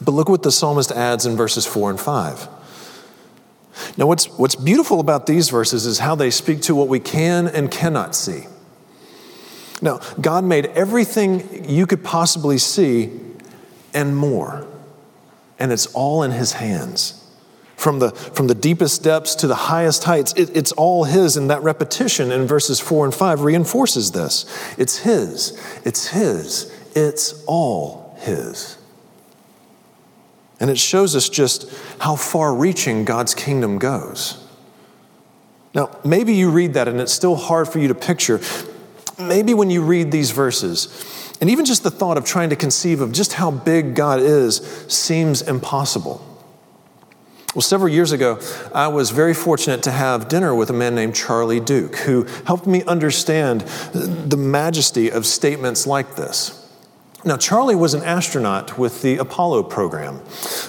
But 0.00 0.12
look 0.12 0.28
what 0.28 0.42
the 0.42 0.52
psalmist 0.52 0.90
adds 0.92 1.26
in 1.26 1.36
verses 1.36 1.66
4 1.66 1.90
and 1.90 2.00
5. 2.00 2.48
Now, 3.96 4.06
what's, 4.06 4.26
what's 4.38 4.56
beautiful 4.56 5.00
about 5.00 5.26
these 5.26 5.50
verses 5.50 5.86
is 5.86 5.98
how 5.98 6.14
they 6.14 6.30
speak 6.30 6.62
to 6.62 6.74
what 6.74 6.88
we 6.88 7.00
can 7.00 7.46
and 7.46 7.70
cannot 7.70 8.14
see. 8.14 8.44
Now, 9.80 9.98
God 10.20 10.44
made 10.44 10.66
everything 10.66 11.68
you 11.68 11.86
could 11.86 12.04
possibly 12.04 12.58
see 12.58 13.10
and 13.94 14.16
more, 14.16 14.66
and 15.58 15.72
it's 15.72 15.86
all 15.86 16.22
in 16.22 16.30
His 16.30 16.52
hands. 16.52 17.16
From 17.76 17.98
the, 17.98 18.10
from 18.10 18.46
the 18.46 18.54
deepest 18.54 19.02
depths 19.02 19.34
to 19.36 19.46
the 19.46 19.54
highest 19.54 20.04
heights, 20.04 20.34
it, 20.34 20.54
it's 20.54 20.70
all 20.72 21.04
His, 21.04 21.38
and 21.38 21.48
that 21.48 21.62
repetition 21.62 22.30
in 22.30 22.46
verses 22.46 22.78
4 22.78 23.06
and 23.06 23.14
5 23.14 23.40
reinforces 23.40 24.12
this. 24.12 24.44
It's 24.76 24.98
His, 24.98 25.58
it's 25.84 26.08
His, 26.08 26.70
it's 26.94 27.42
all 27.46 28.16
His. 28.20 28.76
And 30.60 30.68
it 30.68 30.78
shows 30.78 31.16
us 31.16 31.30
just 31.30 31.72
how 32.00 32.16
far 32.16 32.54
reaching 32.54 33.06
God's 33.06 33.34
kingdom 33.34 33.78
goes. 33.78 34.46
Now, 35.74 35.96
maybe 36.04 36.34
you 36.34 36.50
read 36.50 36.74
that 36.74 36.86
and 36.86 37.00
it's 37.00 37.12
still 37.12 37.36
hard 37.36 37.66
for 37.66 37.78
you 37.78 37.88
to 37.88 37.94
picture 37.94 38.40
maybe 39.20 39.54
when 39.54 39.70
you 39.70 39.82
read 39.82 40.10
these 40.10 40.30
verses, 40.30 41.36
and 41.40 41.48
even 41.50 41.64
just 41.64 41.82
the 41.82 41.90
thought 41.90 42.18
of 42.18 42.24
trying 42.24 42.50
to 42.50 42.56
conceive 42.56 43.00
of 43.00 43.12
just 43.12 43.34
how 43.34 43.50
big 43.50 43.94
God 43.94 44.20
is 44.20 44.56
seems 44.88 45.42
impossible. 45.42 46.26
Well, 47.54 47.62
several 47.62 47.88
years 47.88 48.12
ago, 48.12 48.38
I 48.72 48.86
was 48.88 49.10
very 49.10 49.34
fortunate 49.34 49.82
to 49.82 49.90
have 49.90 50.28
dinner 50.28 50.54
with 50.54 50.70
a 50.70 50.72
man 50.72 50.94
named 50.94 51.16
Charlie 51.16 51.58
Duke, 51.58 51.96
who 51.96 52.24
helped 52.46 52.66
me 52.66 52.84
understand 52.84 53.62
the 53.92 54.36
majesty 54.36 55.10
of 55.10 55.26
statements 55.26 55.84
like 55.84 56.14
this. 56.14 56.56
Now, 57.24 57.36
Charlie 57.36 57.74
was 57.74 57.92
an 57.92 58.02
astronaut 58.04 58.78
with 58.78 59.02
the 59.02 59.16
Apollo 59.16 59.64
program. 59.64 60.22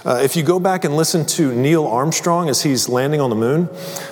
Uh, 0.04 0.22
if 0.24 0.36
you 0.36 0.42
go 0.42 0.60
back 0.60 0.84
and 0.84 0.98
listen 0.98 1.26
to 1.28 1.54
Neil 1.54 1.86
Armstrong 1.86 2.50
as 2.50 2.64
he's 2.64 2.90
landing 2.90 3.22
on 3.22 3.30
the 3.30 3.36
moon, 3.36 3.70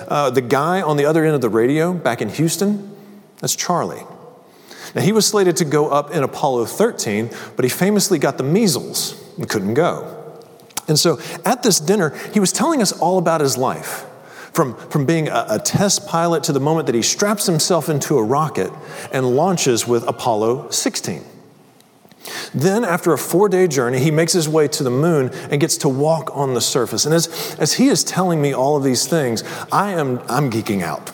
uh, 0.08 0.30
the 0.30 0.40
guy 0.40 0.80
on 0.80 0.96
the 0.96 1.04
other 1.04 1.24
end 1.24 1.34
of 1.34 1.40
the 1.40 1.50
radio 1.50 1.92
back 1.92 2.22
in 2.22 2.28
Houston, 2.28 2.96
that's 3.40 3.56
Charlie. 3.56 4.04
Now, 4.94 5.02
he 5.02 5.12
was 5.12 5.26
slated 5.26 5.56
to 5.58 5.64
go 5.64 5.88
up 5.88 6.10
in 6.10 6.22
Apollo 6.22 6.66
13, 6.66 7.30
but 7.56 7.64
he 7.64 7.68
famously 7.68 8.18
got 8.18 8.38
the 8.38 8.44
measles 8.44 9.22
and 9.36 9.48
couldn't 9.48 9.74
go. 9.74 10.16
And 10.88 10.98
so 10.98 11.20
at 11.44 11.62
this 11.62 11.78
dinner, 11.78 12.16
he 12.32 12.40
was 12.40 12.52
telling 12.52 12.82
us 12.82 12.92
all 12.92 13.18
about 13.18 13.40
his 13.40 13.56
life. 13.56 14.06
From, 14.52 14.74
from 14.88 15.06
being 15.06 15.28
a, 15.28 15.46
a 15.50 15.58
test 15.60 16.08
pilot 16.08 16.42
to 16.44 16.52
the 16.52 16.58
moment 16.58 16.86
that 16.86 16.94
he 16.96 17.02
straps 17.02 17.46
himself 17.46 17.88
into 17.88 18.18
a 18.18 18.22
rocket 18.22 18.72
and 19.12 19.36
launches 19.36 19.86
with 19.86 20.02
Apollo 20.08 20.70
16. 20.70 21.24
Then, 22.52 22.84
after 22.84 23.12
a 23.12 23.18
four 23.18 23.48
day 23.48 23.68
journey, 23.68 24.00
he 24.00 24.10
makes 24.10 24.32
his 24.32 24.48
way 24.48 24.66
to 24.68 24.82
the 24.82 24.90
moon 24.90 25.30
and 25.50 25.60
gets 25.60 25.76
to 25.78 25.88
walk 25.88 26.30
on 26.34 26.54
the 26.54 26.60
surface. 26.60 27.06
And 27.06 27.14
as, 27.14 27.56
as 27.60 27.74
he 27.74 27.88
is 27.88 28.02
telling 28.02 28.42
me 28.42 28.52
all 28.52 28.76
of 28.76 28.82
these 28.82 29.06
things, 29.06 29.44
I 29.70 29.92
am 29.92 30.18
I'm 30.28 30.50
geeking 30.50 30.82
out. 30.82 31.12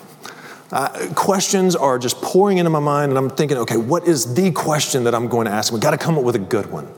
Uh, 0.72 1.08
questions 1.14 1.76
are 1.76 1.98
just 1.98 2.20
pouring 2.20 2.58
into 2.58 2.70
my 2.70 2.80
mind, 2.80 3.10
and 3.12 3.18
I'm 3.18 3.30
thinking, 3.30 3.56
okay, 3.58 3.76
what 3.76 4.06
is 4.08 4.34
the 4.34 4.50
question 4.50 5.04
that 5.04 5.14
I'm 5.14 5.28
going 5.28 5.46
to 5.46 5.52
ask? 5.52 5.72
We 5.72 5.78
got 5.78 5.92
to 5.92 5.98
come 5.98 6.18
up 6.18 6.24
with 6.24 6.34
a 6.34 6.40
good 6.40 6.66
one. 6.66 6.88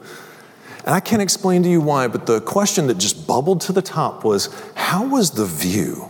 And 0.84 0.94
I 0.94 1.00
can't 1.00 1.20
explain 1.20 1.62
to 1.64 1.68
you 1.68 1.82
why, 1.82 2.08
but 2.08 2.24
the 2.24 2.40
question 2.40 2.86
that 2.86 2.96
just 2.96 3.26
bubbled 3.26 3.60
to 3.62 3.72
the 3.72 3.82
top 3.82 4.24
was, 4.24 4.48
how 4.74 5.06
was 5.06 5.32
the 5.32 5.44
view? 5.44 6.08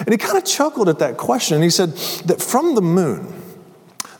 And 0.00 0.10
he 0.10 0.18
kind 0.18 0.36
of 0.36 0.44
chuckled 0.44 0.88
at 0.88 0.98
that 0.98 1.16
question. 1.16 1.54
And 1.54 1.64
he 1.64 1.70
said 1.70 1.90
that 2.26 2.42
from 2.42 2.74
the 2.74 2.82
moon, 2.82 3.32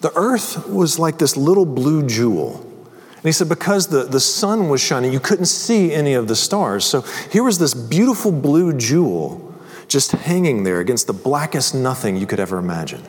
the 0.00 0.12
earth 0.14 0.68
was 0.68 0.98
like 0.98 1.18
this 1.18 1.36
little 1.36 1.66
blue 1.66 2.06
jewel. 2.06 2.60
And 2.60 3.24
he 3.24 3.32
said, 3.32 3.48
because 3.48 3.88
the, 3.88 4.04
the 4.04 4.20
sun 4.20 4.68
was 4.68 4.80
shining, 4.80 5.12
you 5.12 5.20
couldn't 5.20 5.46
see 5.46 5.92
any 5.92 6.14
of 6.14 6.28
the 6.28 6.36
stars. 6.36 6.84
So 6.84 7.02
here 7.30 7.42
was 7.42 7.58
this 7.58 7.74
beautiful 7.74 8.32
blue 8.32 8.76
jewel 8.76 9.41
just 9.88 10.12
hanging 10.12 10.64
there 10.64 10.80
against 10.80 11.06
the 11.06 11.12
blackest 11.12 11.74
nothing 11.74 12.16
you 12.16 12.26
could 12.26 12.40
ever 12.40 12.58
imagine. 12.58 13.02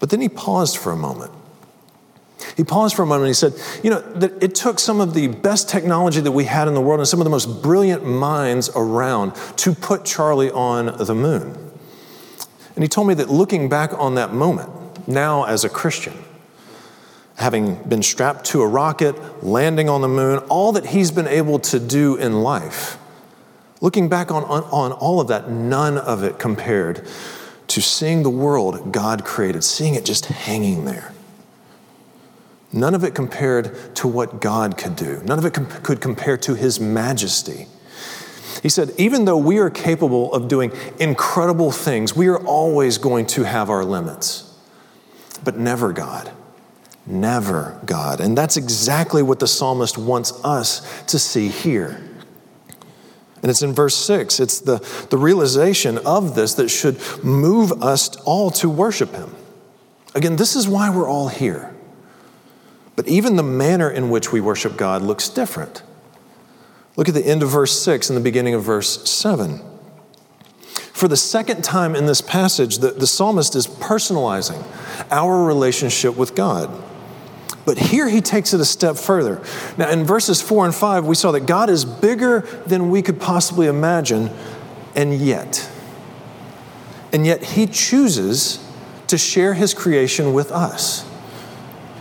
But 0.00 0.10
then 0.10 0.20
he 0.20 0.28
paused 0.28 0.76
for 0.76 0.92
a 0.92 0.96
moment. 0.96 1.32
He 2.56 2.64
paused 2.64 2.94
for 2.94 3.02
a 3.02 3.06
moment 3.06 3.22
and 3.22 3.28
he 3.28 3.34
said, 3.34 3.54
You 3.82 3.90
know, 3.90 4.00
that 4.00 4.42
it 4.42 4.54
took 4.54 4.78
some 4.78 5.00
of 5.00 5.14
the 5.14 5.28
best 5.28 5.68
technology 5.68 6.20
that 6.20 6.32
we 6.32 6.44
had 6.44 6.68
in 6.68 6.74
the 6.74 6.80
world 6.80 7.00
and 7.00 7.08
some 7.08 7.20
of 7.20 7.24
the 7.24 7.30
most 7.30 7.62
brilliant 7.62 8.04
minds 8.04 8.70
around 8.74 9.34
to 9.56 9.74
put 9.74 10.04
Charlie 10.04 10.50
on 10.50 10.96
the 10.98 11.14
moon. 11.14 11.56
And 12.74 12.84
he 12.84 12.88
told 12.88 13.08
me 13.08 13.14
that 13.14 13.30
looking 13.30 13.68
back 13.68 13.92
on 13.94 14.16
that 14.16 14.34
moment, 14.34 15.08
now 15.08 15.44
as 15.44 15.64
a 15.64 15.68
Christian, 15.68 16.14
having 17.36 17.82
been 17.84 18.02
strapped 18.02 18.44
to 18.46 18.62
a 18.62 18.66
rocket, 18.66 19.44
landing 19.44 19.88
on 19.88 20.02
the 20.02 20.08
moon, 20.08 20.38
all 20.48 20.72
that 20.72 20.86
he's 20.86 21.10
been 21.10 21.26
able 21.28 21.58
to 21.58 21.78
do 21.78 22.16
in 22.16 22.42
life, 22.42 22.98
looking 23.86 24.08
back 24.08 24.32
on, 24.32 24.42
on, 24.46 24.64
on, 24.64 24.90
all 24.90 25.20
of 25.20 25.28
that, 25.28 25.48
none 25.48 25.96
of 25.96 26.24
it 26.24 26.40
compared 26.40 27.06
to 27.68 27.80
seeing 27.80 28.24
the 28.24 28.30
world 28.30 28.90
God 28.90 29.24
created, 29.24 29.62
seeing 29.62 29.94
it 29.94 30.04
just 30.04 30.26
hanging 30.26 30.86
there. 30.86 31.12
None 32.72 32.96
of 32.96 33.04
it 33.04 33.14
compared 33.14 33.94
to 33.94 34.08
what 34.08 34.40
God 34.40 34.76
could 34.76 34.96
do. 34.96 35.22
None 35.24 35.38
of 35.38 35.44
it 35.44 35.52
could 35.84 36.00
compare 36.00 36.36
to 36.38 36.56
his 36.56 36.80
majesty. 36.80 37.68
He 38.60 38.68
said, 38.68 38.90
even 38.98 39.24
though 39.24 39.36
we 39.36 39.58
are 39.58 39.70
capable 39.70 40.34
of 40.34 40.48
doing 40.48 40.72
incredible 40.98 41.70
things, 41.70 42.16
we 42.16 42.26
are 42.26 42.44
always 42.44 42.98
going 42.98 43.26
to 43.28 43.44
have 43.44 43.70
our 43.70 43.84
limits 43.84 44.52
but 45.44 45.56
never 45.56 45.92
God. 45.92 46.28
Never 47.06 47.80
God. 47.86 48.20
And 48.20 48.36
that's 48.36 48.56
exactly 48.56 49.22
what 49.22 49.38
the 49.38 49.46
psalmist 49.46 49.96
wants 49.96 50.32
us 50.44 51.04
to 51.04 51.20
see 51.20 51.46
here. 51.46 52.02
And 53.46 53.50
it's 53.52 53.62
in 53.62 53.72
verse 53.72 53.94
6. 53.94 54.40
It's 54.40 54.58
the, 54.58 54.78
the 55.10 55.16
realization 55.16 55.98
of 55.98 56.34
this 56.34 56.54
that 56.54 56.68
should 56.68 56.98
move 57.22 57.80
us 57.80 58.16
all 58.24 58.50
to 58.50 58.68
worship 58.68 59.12
him. 59.12 59.36
Again, 60.16 60.34
this 60.34 60.56
is 60.56 60.66
why 60.66 60.90
we're 60.90 61.08
all 61.08 61.28
here. 61.28 61.72
But 62.96 63.06
even 63.06 63.36
the 63.36 63.44
manner 63.44 63.88
in 63.88 64.10
which 64.10 64.32
we 64.32 64.40
worship 64.40 64.76
God 64.76 65.00
looks 65.00 65.28
different. 65.28 65.84
Look 66.96 67.08
at 67.08 67.14
the 67.14 67.24
end 67.24 67.44
of 67.44 67.50
verse 67.50 67.80
6 67.80 68.10
and 68.10 68.16
the 68.16 68.20
beginning 68.20 68.54
of 68.54 68.64
verse 68.64 69.08
7. 69.08 69.60
For 70.92 71.06
the 71.06 71.16
second 71.16 71.62
time 71.62 71.94
in 71.94 72.06
this 72.06 72.20
passage, 72.20 72.78
the, 72.78 72.90
the 72.90 73.06
psalmist 73.06 73.54
is 73.54 73.68
personalizing 73.68 74.66
our 75.12 75.44
relationship 75.44 76.16
with 76.16 76.34
God. 76.34 76.68
But 77.66 77.78
here 77.78 78.08
he 78.08 78.20
takes 78.20 78.54
it 78.54 78.60
a 78.60 78.64
step 78.64 78.96
further. 78.96 79.42
Now, 79.76 79.90
in 79.90 80.04
verses 80.04 80.40
four 80.40 80.64
and 80.64 80.74
five, 80.74 81.04
we 81.04 81.16
saw 81.16 81.32
that 81.32 81.40
God 81.40 81.68
is 81.68 81.84
bigger 81.84 82.40
than 82.64 82.90
we 82.90 83.02
could 83.02 83.20
possibly 83.20 83.66
imagine, 83.66 84.30
and 84.94 85.12
yet, 85.12 85.68
and 87.12 87.26
yet 87.26 87.42
he 87.42 87.66
chooses 87.66 88.64
to 89.08 89.18
share 89.18 89.54
his 89.54 89.74
creation 89.74 90.32
with 90.32 90.52
us. 90.52 91.04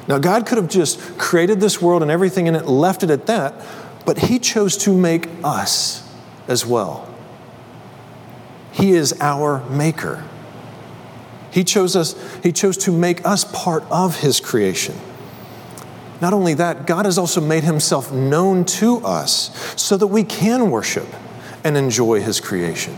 Now, 0.07 0.19
God 0.19 0.45
could 0.45 0.59
have 0.59 0.69
just 0.69 1.17
created 1.17 1.59
this 1.59 1.81
world 1.81 2.03
and 2.03 2.11
everything 2.11 2.45
in 2.45 2.55
it, 2.55 2.67
left 2.67 3.01
it 3.01 3.09
at 3.09 3.25
that, 3.25 3.65
but 4.05 4.19
he 4.19 4.37
chose 4.37 4.77
to 4.77 4.95
make 4.95 5.27
us 5.43 6.07
as 6.47 6.63
well. 6.63 7.11
He 8.71 8.91
is 8.91 9.15
our 9.19 9.67
maker. 9.69 10.23
He 11.49 11.63
chose 11.63 11.95
us, 11.95 12.15
He 12.43 12.51
chose 12.51 12.77
to 12.77 12.91
make 12.91 13.25
us 13.25 13.45
part 13.45 13.83
of 13.89 14.19
His 14.19 14.39
creation. 14.41 14.95
Not 16.21 16.33
only 16.33 16.53
that, 16.55 16.87
God 16.87 17.05
has 17.05 17.17
also 17.17 17.41
made 17.41 17.63
Himself 17.63 18.11
known 18.11 18.65
to 18.65 18.97
us 19.05 19.51
so 19.79 19.97
that 19.97 20.07
we 20.07 20.23
can 20.23 20.71
worship 20.71 21.07
and 21.63 21.75
enjoy 21.75 22.21
His 22.21 22.39
creation. 22.39 22.97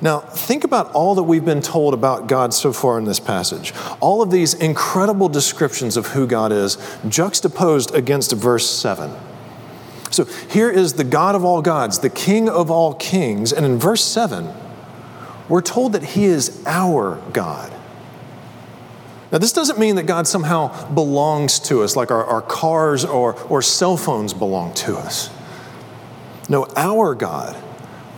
Now, 0.00 0.18
think 0.18 0.64
about 0.64 0.90
all 0.92 1.14
that 1.14 1.22
we've 1.22 1.44
been 1.44 1.62
told 1.62 1.94
about 1.94 2.26
God 2.26 2.52
so 2.52 2.72
far 2.72 2.98
in 2.98 3.04
this 3.04 3.20
passage. 3.20 3.72
All 4.00 4.20
of 4.20 4.32
these 4.32 4.52
incredible 4.52 5.28
descriptions 5.28 5.96
of 5.96 6.08
who 6.08 6.26
God 6.26 6.50
is, 6.50 6.76
juxtaposed 7.08 7.94
against 7.94 8.32
verse 8.32 8.68
7. 8.68 9.12
So 10.10 10.24
here 10.24 10.68
is 10.68 10.94
the 10.94 11.04
God 11.04 11.36
of 11.36 11.44
all 11.44 11.62
gods, 11.62 12.00
the 12.00 12.10
King 12.10 12.48
of 12.48 12.68
all 12.68 12.94
kings. 12.94 13.52
And 13.52 13.64
in 13.64 13.78
verse 13.78 14.04
7, 14.04 14.52
we're 15.48 15.62
told 15.62 15.92
that 15.92 16.02
He 16.02 16.24
is 16.24 16.62
our 16.66 17.22
God. 17.32 17.71
Now, 19.32 19.38
this 19.38 19.52
doesn't 19.52 19.78
mean 19.78 19.96
that 19.96 20.04
God 20.04 20.26
somehow 20.26 20.92
belongs 20.92 21.58
to 21.60 21.82
us, 21.82 21.96
like 21.96 22.10
our, 22.10 22.24
our 22.24 22.42
cars 22.42 23.04
or, 23.04 23.34
or 23.44 23.62
cell 23.62 23.96
phones 23.96 24.34
belong 24.34 24.74
to 24.74 24.96
us. 24.96 25.30
No, 26.48 26.66
our 26.76 27.14
God, 27.14 27.56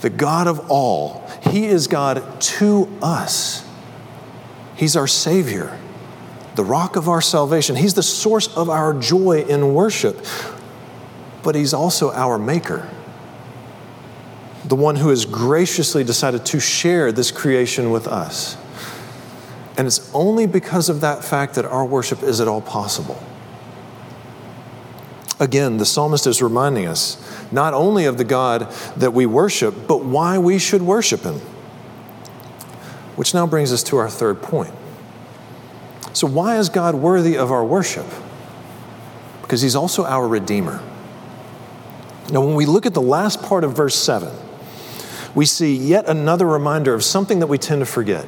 the 0.01 0.11
God 0.11 0.49
of 0.49 0.71
all, 0.71 1.25
He 1.51 1.67
is 1.67 1.87
God 1.87 2.41
to 2.41 2.89
us. 3.01 3.67
He's 4.75 4.97
our 4.97 5.07
Savior, 5.07 5.79
the 6.57 6.65
rock 6.65 6.97
of 6.97 7.09
our 7.09 7.21
salvation. 7.21 7.77
He's 7.77 7.95
the 7.95 8.03
source 8.03 8.55
of 8.57 8.69
our 8.69 8.93
joy 8.93 9.45
in 9.49 9.73
worship 9.73 10.27
but 11.45 11.55
He's 11.55 11.73
also 11.73 12.11
our 12.11 12.39
Maker. 12.39 12.89
The 14.65 14.75
one 14.75 14.97
who 14.97 15.11
has 15.11 15.27
graciously 15.27 16.03
decided 16.03 16.45
to 16.47 16.59
share 16.59 17.13
this 17.13 17.31
creation 17.31 17.91
with 17.91 18.09
us. 18.09 18.57
And 19.77 19.87
it's 19.87 20.13
only 20.15 20.47
because 20.47 20.89
of 20.89 21.01
that 21.01 21.25
fact 21.25 21.55
that 21.55 21.65
our 21.65 21.85
worship 21.85 22.23
is 22.23 22.41
at 22.41 22.49
all 22.49 22.61
possible. 22.61 23.23
Again, 25.41 25.79
the 25.79 25.85
psalmist 25.85 26.27
is 26.27 26.41
reminding 26.41 26.87
us 26.87 27.21
not 27.51 27.75
only 27.75 28.05
of 28.05 28.19
the 28.19 28.25
God 28.25 28.71
that 28.97 29.13
we 29.13 29.27
worship, 29.27 29.75
but 29.89 30.05
why 30.05 30.39
we 30.39 30.59
should 30.59 30.83
worship 30.83 31.23
Him. 31.23 31.41
Which 33.17 33.35
now 33.35 33.47
brings 33.47 33.73
us 33.73 33.83
to 33.85 33.97
our 33.97 34.09
third 34.09 34.43
point. 34.43 34.73
So, 36.13 36.29
why 36.29 36.59
is 36.59 36.69
God 36.69 36.95
worthy 36.95 37.37
of 37.37 37.51
our 37.51 37.65
worship? 37.65 38.07
Because 39.43 39.61
He's 39.61 39.75
also 39.75 40.05
our 40.05 40.29
Redeemer. 40.29 40.81
Now, 42.31 42.41
when 42.41 42.55
we 42.55 42.65
look 42.65 42.87
at 42.87 42.95
the 42.95 43.03
last 43.03 43.43
part 43.43 43.65
of 43.65 43.75
verse 43.75 43.97
7, 43.97 44.33
we 45.35 45.47
see 45.47 45.75
yet 45.75 46.09
another 46.09 46.47
reminder 46.47 46.95
of 46.95 47.03
something 47.03 47.41
that 47.41 47.49
we 47.49 47.59
tend 47.59 47.81
to 47.81 47.87
forget. 47.87 48.27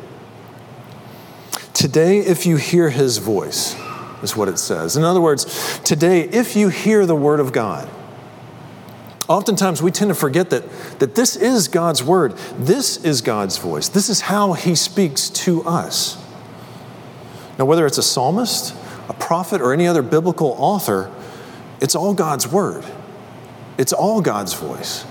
Today, 1.76 2.20
if 2.20 2.46
you 2.46 2.56
hear 2.56 2.88
his 2.88 3.18
voice, 3.18 3.76
is 4.22 4.34
what 4.34 4.48
it 4.48 4.58
says. 4.58 4.96
In 4.96 5.04
other 5.04 5.20
words, 5.20 5.78
today, 5.80 6.22
if 6.22 6.56
you 6.56 6.70
hear 6.70 7.04
the 7.04 7.14
word 7.14 7.38
of 7.38 7.52
God, 7.52 7.86
oftentimes 9.28 9.82
we 9.82 9.90
tend 9.90 10.08
to 10.08 10.14
forget 10.14 10.48
that, 10.48 10.64
that 11.00 11.14
this 11.14 11.36
is 11.36 11.68
God's 11.68 12.02
word. 12.02 12.32
This 12.58 13.04
is 13.04 13.20
God's 13.20 13.58
voice. 13.58 13.90
This 13.90 14.08
is 14.08 14.22
how 14.22 14.54
he 14.54 14.74
speaks 14.74 15.28
to 15.28 15.64
us. 15.64 16.16
Now, 17.58 17.66
whether 17.66 17.84
it's 17.84 17.98
a 17.98 18.02
psalmist, 18.02 18.74
a 19.10 19.12
prophet, 19.12 19.60
or 19.60 19.74
any 19.74 19.86
other 19.86 20.00
biblical 20.00 20.56
author, 20.58 21.14
it's 21.82 21.94
all 21.94 22.14
God's 22.14 22.48
word. 22.48 22.86
It's 23.76 23.92
all 23.92 24.22
God's 24.22 24.54
voice. 24.54 25.04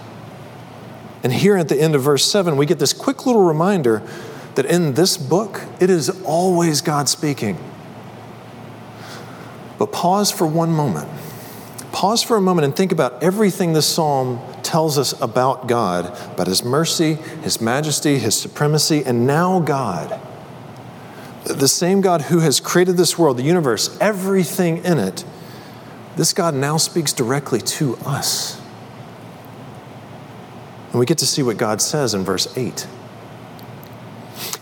And 1.23 1.31
here 1.31 1.57
at 1.57 1.69
the 1.69 1.79
end 1.79 1.93
of 1.93 2.01
verse 2.01 2.25
7, 2.25 2.57
we 2.57 2.65
get 2.65 2.79
this 2.79 2.91
quick 2.91 3.27
little 3.27 3.43
reminder 3.43 4.01
that 4.55 4.65
in 4.65 4.93
this 4.93 5.17
book, 5.17 5.61
it 5.79 5.89
is 5.89 6.09
always 6.23 6.81
God 6.81 7.09
speaking. 7.09 7.57
But 9.77 9.91
pause 9.91 10.31
for 10.31 10.47
one 10.47 10.71
moment. 10.71 11.09
Pause 11.91 12.23
for 12.23 12.37
a 12.37 12.41
moment 12.41 12.65
and 12.65 12.75
think 12.75 12.91
about 12.91 13.23
everything 13.23 13.73
this 13.73 13.87
psalm 13.87 14.41
tells 14.63 14.97
us 14.97 15.19
about 15.21 15.67
God, 15.67 16.07
about 16.33 16.47
His 16.47 16.63
mercy, 16.63 17.13
His 17.43 17.61
majesty, 17.61 18.17
His 18.19 18.35
supremacy, 18.39 19.03
and 19.05 19.25
now 19.25 19.59
God. 19.59 20.19
The 21.45 21.67
same 21.67 22.01
God 22.01 22.23
who 22.23 22.39
has 22.39 22.59
created 22.59 22.97
this 22.97 23.17
world, 23.17 23.37
the 23.37 23.43
universe, 23.43 23.95
everything 24.01 24.83
in 24.83 24.97
it, 24.97 25.23
this 26.15 26.33
God 26.33 26.55
now 26.55 26.77
speaks 26.77 27.13
directly 27.13 27.59
to 27.59 27.95
us. 27.97 28.59
And 30.91 30.99
we 30.99 31.05
get 31.05 31.17
to 31.19 31.27
see 31.27 31.43
what 31.43 31.57
God 31.57 31.81
says 31.81 32.13
in 32.13 32.23
verse 32.23 32.57
8. 32.57 32.87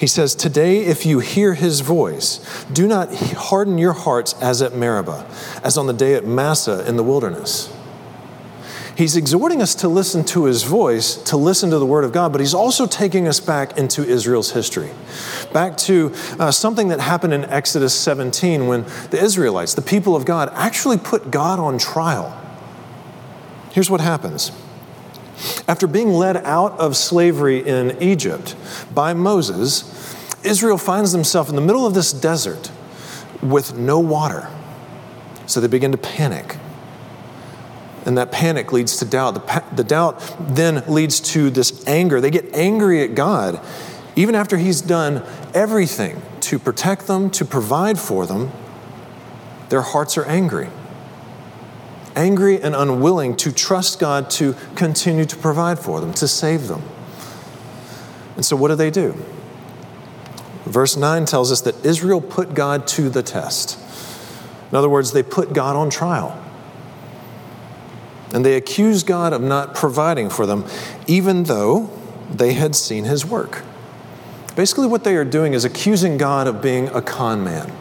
He 0.03 0.07
says, 0.07 0.35
Today, 0.35 0.79
if 0.79 1.05
you 1.05 1.19
hear 1.19 1.53
his 1.53 1.79
voice, 1.79 2.65
do 2.73 2.89
not 2.89 3.15
harden 3.15 3.77
your 3.77 3.93
hearts 3.93 4.33
as 4.41 4.61
at 4.61 4.75
Meribah, 4.75 5.25
as 5.63 5.77
on 5.77 5.87
the 5.87 5.93
day 5.93 6.15
at 6.15 6.25
Massah 6.25 6.85
in 6.85 6.97
the 6.97 7.03
wilderness. 7.03 7.73
He's 8.97 9.15
exhorting 9.15 9.61
us 9.61 9.75
to 9.75 9.87
listen 9.87 10.25
to 10.25 10.43
his 10.43 10.63
voice, 10.63 11.15
to 11.23 11.37
listen 11.37 11.69
to 11.69 11.79
the 11.79 11.85
word 11.85 12.03
of 12.03 12.11
God, 12.11 12.33
but 12.33 12.41
he's 12.41 12.53
also 12.53 12.85
taking 12.85 13.29
us 13.29 13.39
back 13.39 13.77
into 13.77 14.05
Israel's 14.05 14.51
history. 14.51 14.89
Back 15.53 15.77
to 15.77 16.11
uh, 16.37 16.51
something 16.51 16.89
that 16.89 16.99
happened 16.99 17.33
in 17.33 17.45
Exodus 17.45 17.95
17 17.95 18.67
when 18.67 18.83
the 19.09 19.23
Israelites, 19.23 19.73
the 19.73 19.81
people 19.81 20.17
of 20.17 20.25
God, 20.25 20.49
actually 20.51 20.97
put 20.97 21.31
God 21.31 21.59
on 21.59 21.77
trial. 21.77 22.37
Here's 23.71 23.89
what 23.89 24.01
happens. 24.01 24.51
After 25.67 25.87
being 25.87 26.09
led 26.09 26.37
out 26.37 26.77
of 26.79 26.95
slavery 26.95 27.65
in 27.65 28.01
Egypt 28.01 28.55
by 28.93 29.13
Moses, 29.13 30.15
Israel 30.43 30.77
finds 30.77 31.11
themselves 31.11 31.49
in 31.49 31.55
the 31.55 31.61
middle 31.61 31.85
of 31.85 31.93
this 31.93 32.11
desert 32.11 32.71
with 33.41 33.77
no 33.77 33.99
water. 33.99 34.49
So 35.45 35.59
they 35.59 35.67
begin 35.67 35.91
to 35.91 35.97
panic. 35.97 36.57
And 38.05 38.17
that 38.17 38.31
panic 38.31 38.71
leads 38.71 38.97
to 38.97 39.05
doubt. 39.05 39.33
The, 39.33 39.63
the 39.75 39.83
doubt 39.83 40.21
then 40.39 40.83
leads 40.87 41.19
to 41.31 41.49
this 41.49 41.85
anger. 41.87 42.19
They 42.19 42.31
get 42.31 42.53
angry 42.53 43.01
at 43.01 43.15
God, 43.15 43.61
even 44.15 44.35
after 44.35 44.57
He's 44.57 44.81
done 44.81 45.25
everything 45.53 46.21
to 46.41 46.59
protect 46.59 47.07
them, 47.07 47.29
to 47.31 47.45
provide 47.45 47.97
for 47.97 48.25
them. 48.25 48.51
Their 49.69 49.81
hearts 49.81 50.17
are 50.17 50.25
angry. 50.25 50.69
Angry 52.15 52.61
and 52.61 52.75
unwilling 52.75 53.35
to 53.37 53.51
trust 53.51 53.99
God 53.99 54.29
to 54.31 54.55
continue 54.75 55.25
to 55.25 55.35
provide 55.35 55.79
for 55.79 55.99
them, 55.99 56.13
to 56.15 56.27
save 56.27 56.67
them. 56.67 56.83
And 58.35 58.45
so, 58.45 58.55
what 58.55 58.69
do 58.69 58.75
they 58.75 58.91
do? 58.91 59.15
Verse 60.65 60.95
9 60.95 61.25
tells 61.25 61.51
us 61.51 61.61
that 61.61 61.85
Israel 61.85 62.21
put 62.21 62.53
God 62.53 62.87
to 62.87 63.09
the 63.09 63.21
test. 63.21 63.77
In 64.71 64.77
other 64.77 64.89
words, 64.89 65.11
they 65.11 65.23
put 65.23 65.53
God 65.53 65.75
on 65.75 65.89
trial. 65.89 66.39
And 68.33 68.43
they 68.43 68.55
accused 68.55 69.05
God 69.05 69.33
of 69.33 69.41
not 69.41 69.75
providing 69.75 70.29
for 70.29 70.45
them, 70.45 70.65
even 71.05 71.43
though 71.43 71.91
they 72.31 72.53
had 72.53 72.75
seen 72.75 73.03
his 73.03 73.25
work. 73.25 73.61
Basically, 74.55 74.87
what 74.87 75.03
they 75.03 75.15
are 75.15 75.25
doing 75.25 75.53
is 75.53 75.65
accusing 75.65 76.17
God 76.17 76.47
of 76.47 76.61
being 76.61 76.87
a 76.89 77.01
con 77.01 77.43
man, 77.43 77.71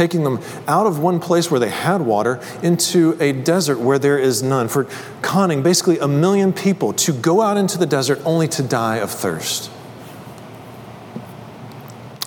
taking 0.00 0.24
them 0.24 0.40
out 0.66 0.86
of 0.86 0.98
one 0.98 1.20
place 1.20 1.50
where 1.50 1.60
they 1.60 1.68
had 1.68 2.00
water 2.00 2.40
into 2.62 3.14
a 3.20 3.32
desert 3.32 3.78
where 3.78 3.98
there 3.98 4.18
is 4.18 4.42
none, 4.42 4.66
for 4.66 4.84
conning 5.20 5.62
basically 5.62 5.98
a 5.98 6.08
million 6.08 6.54
people 6.54 6.94
to 6.94 7.12
go 7.12 7.42
out 7.42 7.58
into 7.58 7.76
the 7.76 7.84
desert 7.84 8.18
only 8.24 8.48
to 8.48 8.62
die 8.62 8.96
of 8.96 9.10
thirst. 9.10 9.70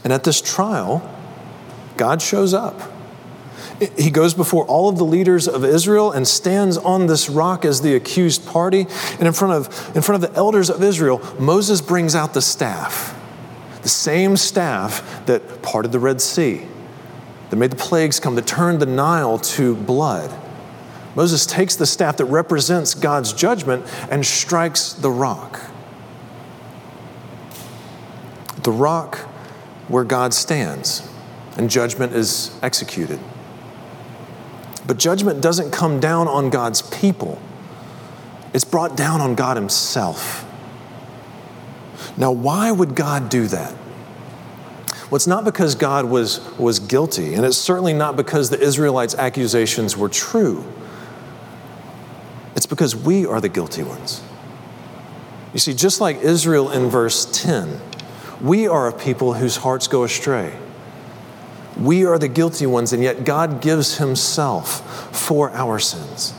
And 0.03 0.13
at 0.13 0.23
this 0.23 0.39
trial, 0.39 1.01
God 1.97 2.21
shows 2.21 2.53
up. 2.53 2.79
He 3.97 4.11
goes 4.11 4.35
before 4.35 4.65
all 4.65 4.87
of 4.87 4.99
the 4.99 5.05
leaders 5.05 5.47
of 5.47 5.65
Israel 5.65 6.11
and 6.11 6.27
stands 6.27 6.77
on 6.77 7.07
this 7.07 7.27
rock 7.27 7.65
as 7.65 7.81
the 7.81 7.95
accused 7.95 8.45
party. 8.45 8.85
And 9.17 9.23
in 9.23 9.33
front 9.33 9.55
of, 9.55 9.95
in 9.95 10.03
front 10.03 10.23
of 10.23 10.29
the 10.29 10.37
elders 10.37 10.69
of 10.69 10.83
Israel, 10.83 11.23
Moses 11.39 11.81
brings 11.81 12.13
out 12.13 12.35
the 12.35 12.41
staff, 12.41 13.19
the 13.81 13.89
same 13.89 14.37
staff 14.37 15.25
that 15.25 15.63
parted 15.63 15.91
the 15.91 15.99
Red 15.99 16.21
Sea, 16.21 16.67
that 17.53 17.57
made 17.57 17.69
the 17.69 17.75
plagues 17.75 18.19
come, 18.19 18.33
that 18.33 18.47
turned 18.47 18.79
the 18.79 18.85
Nile 18.87 19.37
to 19.37 19.75
blood. 19.75 20.33
Moses 21.13 21.45
takes 21.45 21.75
the 21.75 21.85
staff 21.85 22.17
that 22.17 22.25
represents 22.25 22.95
God's 22.95 23.31
judgment 23.31 23.85
and 24.09 24.25
strikes 24.25 24.93
the 24.93 25.11
rock. 25.11 25.61
The 28.63 28.71
rock 28.71 29.17
where 29.87 30.03
God 30.03 30.33
stands, 30.33 31.07
and 31.55 31.69
judgment 31.69 32.13
is 32.13 32.57
executed. 32.63 33.19
But 34.87 34.97
judgment 34.97 35.39
doesn't 35.39 35.69
come 35.69 35.99
down 35.99 36.27
on 36.27 36.49
God's 36.49 36.81
people, 36.81 37.39
it's 38.51 38.65
brought 38.65 38.97
down 38.97 39.21
on 39.21 39.35
God 39.35 39.57
Himself. 39.57 40.43
Now, 42.17 42.31
why 42.31 42.71
would 42.71 42.95
God 42.95 43.29
do 43.29 43.45
that? 43.45 43.75
Well, 45.13 45.17
it's 45.17 45.27
not 45.27 45.45
because 45.45 45.75
God 45.75 46.05
was, 46.05 46.39
was 46.57 46.79
guilty, 46.79 47.35
and 47.35 47.45
it's 47.45 47.55
certainly 47.55 47.93
not 47.93 48.15
because 48.15 48.49
the 48.49 48.59
Israelites' 48.59 49.13
accusations 49.13 49.95
were 49.95 50.09
true. 50.09 50.65
It's 52.55 52.65
because 52.65 52.95
we 52.95 53.27
are 53.27 53.39
the 53.39 53.47
guilty 53.47 53.83
ones. 53.83 54.23
You 55.53 55.59
see, 55.59 55.75
just 55.75 56.01
like 56.01 56.23
Israel 56.23 56.71
in 56.71 56.89
verse 56.89 57.27
10, 57.31 57.79
we 58.41 58.67
are 58.67 58.87
a 58.87 58.91
people 58.91 59.35
whose 59.35 59.57
hearts 59.57 59.87
go 59.87 60.03
astray. 60.03 60.57
We 61.77 62.07
are 62.07 62.17
the 62.17 62.27
guilty 62.27 62.65
ones, 62.65 62.91
and 62.91 63.03
yet 63.03 63.23
God 63.23 63.61
gives 63.61 63.99
Himself 63.99 65.15
for 65.15 65.51
our 65.51 65.77
sins. 65.77 66.33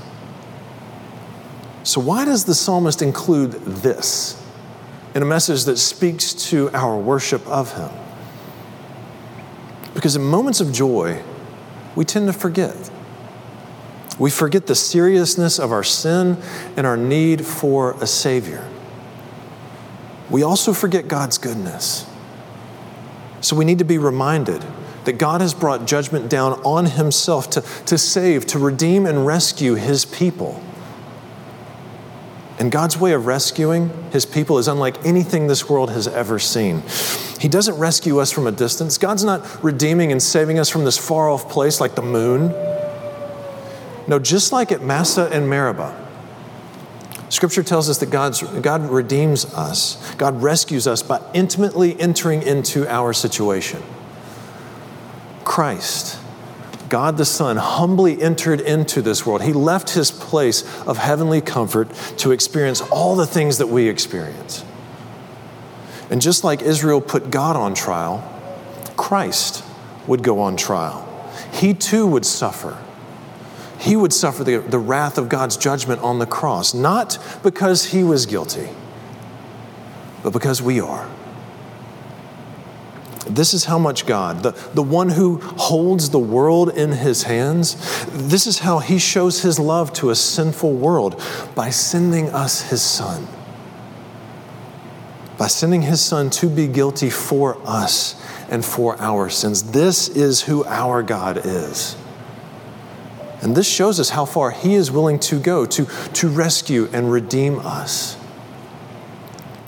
So, 1.84 2.00
why 2.00 2.24
does 2.24 2.44
the 2.44 2.56
psalmist 2.56 3.02
include 3.02 3.52
this 3.52 4.44
in 5.14 5.22
a 5.22 5.26
message 5.26 5.62
that 5.66 5.76
speaks 5.76 6.32
to 6.50 6.70
our 6.72 6.98
worship 6.98 7.46
of 7.46 7.72
Him? 7.76 8.03
Because 9.94 10.16
in 10.16 10.22
moments 10.22 10.60
of 10.60 10.72
joy, 10.72 11.22
we 11.94 12.04
tend 12.04 12.26
to 12.26 12.32
forget. 12.32 12.90
We 14.18 14.30
forget 14.30 14.66
the 14.66 14.74
seriousness 14.74 15.58
of 15.58 15.72
our 15.72 15.84
sin 15.84 16.36
and 16.76 16.86
our 16.86 16.96
need 16.96 17.44
for 17.46 17.92
a 18.02 18.06
Savior. 18.06 18.68
We 20.30 20.42
also 20.42 20.72
forget 20.72 21.08
God's 21.08 21.38
goodness. 21.38 22.06
So 23.40 23.56
we 23.56 23.64
need 23.64 23.78
to 23.78 23.84
be 23.84 23.98
reminded 23.98 24.64
that 25.04 25.14
God 25.14 25.40
has 25.40 25.52
brought 25.52 25.86
judgment 25.86 26.30
down 26.30 26.54
on 26.62 26.86
himself 26.86 27.50
to, 27.50 27.60
to 27.86 27.98
save, 27.98 28.46
to 28.46 28.58
redeem, 28.58 29.04
and 29.04 29.26
rescue 29.26 29.74
his 29.74 30.04
people. 30.04 30.62
And 32.58 32.72
God's 32.72 32.96
way 32.96 33.12
of 33.12 33.26
rescuing 33.26 33.90
his 34.12 34.24
people 34.24 34.58
is 34.58 34.68
unlike 34.68 35.04
anything 35.04 35.46
this 35.46 35.68
world 35.68 35.90
has 35.90 36.08
ever 36.08 36.38
seen. 36.38 36.82
He 37.44 37.50
doesn't 37.50 37.76
rescue 37.76 38.20
us 38.20 38.32
from 38.32 38.46
a 38.46 38.52
distance. 38.52 38.96
God's 38.96 39.22
not 39.22 39.62
redeeming 39.62 40.10
and 40.12 40.22
saving 40.22 40.58
us 40.58 40.70
from 40.70 40.86
this 40.86 40.96
far 40.96 41.28
off 41.28 41.50
place 41.50 41.78
like 41.78 41.94
the 41.94 42.00
moon. 42.00 42.48
No, 44.08 44.18
just 44.18 44.50
like 44.50 44.72
at 44.72 44.80
Massah 44.80 45.28
and 45.30 45.46
Meribah, 45.46 45.94
Scripture 47.28 47.62
tells 47.62 47.90
us 47.90 47.98
that 47.98 48.08
God's, 48.08 48.42
God 48.62 48.88
redeems 48.88 49.44
us, 49.52 50.14
God 50.14 50.42
rescues 50.42 50.86
us 50.86 51.02
by 51.02 51.20
intimately 51.34 52.00
entering 52.00 52.40
into 52.40 52.90
our 52.90 53.12
situation. 53.12 53.82
Christ, 55.44 56.18
God 56.88 57.18
the 57.18 57.26
Son, 57.26 57.58
humbly 57.58 58.22
entered 58.22 58.62
into 58.62 59.02
this 59.02 59.26
world. 59.26 59.42
He 59.42 59.52
left 59.52 59.90
his 59.90 60.10
place 60.10 60.62
of 60.86 60.96
heavenly 60.96 61.42
comfort 61.42 61.90
to 62.16 62.32
experience 62.32 62.80
all 62.80 63.16
the 63.16 63.26
things 63.26 63.58
that 63.58 63.66
we 63.66 63.90
experience. 63.90 64.63
And 66.14 66.22
just 66.22 66.44
like 66.44 66.62
Israel 66.62 67.00
put 67.00 67.28
God 67.28 67.56
on 67.56 67.74
trial, 67.74 68.22
Christ 68.96 69.64
would 70.06 70.22
go 70.22 70.38
on 70.38 70.56
trial. 70.56 71.04
He 71.52 71.74
too 71.74 72.06
would 72.06 72.24
suffer. 72.24 72.78
He 73.80 73.96
would 73.96 74.12
suffer 74.12 74.44
the, 74.44 74.58
the 74.58 74.78
wrath 74.78 75.18
of 75.18 75.28
God's 75.28 75.56
judgment 75.56 76.00
on 76.02 76.20
the 76.20 76.26
cross, 76.26 76.72
not 76.72 77.18
because 77.42 77.86
he 77.86 78.04
was 78.04 78.26
guilty, 78.26 78.68
but 80.22 80.32
because 80.32 80.62
we 80.62 80.78
are. 80.80 81.10
This 83.26 83.52
is 83.52 83.64
how 83.64 83.80
much 83.80 84.06
God, 84.06 84.44
the, 84.44 84.52
the 84.72 84.84
one 84.84 85.08
who 85.08 85.38
holds 85.40 86.10
the 86.10 86.20
world 86.20 86.68
in 86.68 86.92
his 86.92 87.24
hands, 87.24 87.74
this 88.06 88.46
is 88.46 88.60
how 88.60 88.78
he 88.78 89.00
shows 89.00 89.42
his 89.42 89.58
love 89.58 89.92
to 89.94 90.10
a 90.10 90.14
sinful 90.14 90.74
world 90.74 91.20
by 91.56 91.70
sending 91.70 92.28
us 92.28 92.70
his 92.70 92.82
son. 92.82 93.26
By 95.36 95.48
sending 95.48 95.82
his 95.82 96.00
son 96.00 96.30
to 96.30 96.48
be 96.48 96.66
guilty 96.68 97.10
for 97.10 97.58
us 97.64 98.20
and 98.48 98.64
for 98.64 99.00
our 99.00 99.28
sins. 99.28 99.72
This 99.72 100.08
is 100.08 100.42
who 100.42 100.64
our 100.64 101.02
God 101.02 101.40
is. 101.44 101.96
And 103.42 103.54
this 103.56 103.68
shows 103.68 104.00
us 104.00 104.10
how 104.10 104.24
far 104.24 104.52
he 104.52 104.74
is 104.74 104.90
willing 104.90 105.18
to 105.20 105.38
go 105.38 105.66
to, 105.66 105.84
to 105.84 106.28
rescue 106.28 106.88
and 106.92 107.12
redeem 107.12 107.58
us. 107.58 108.16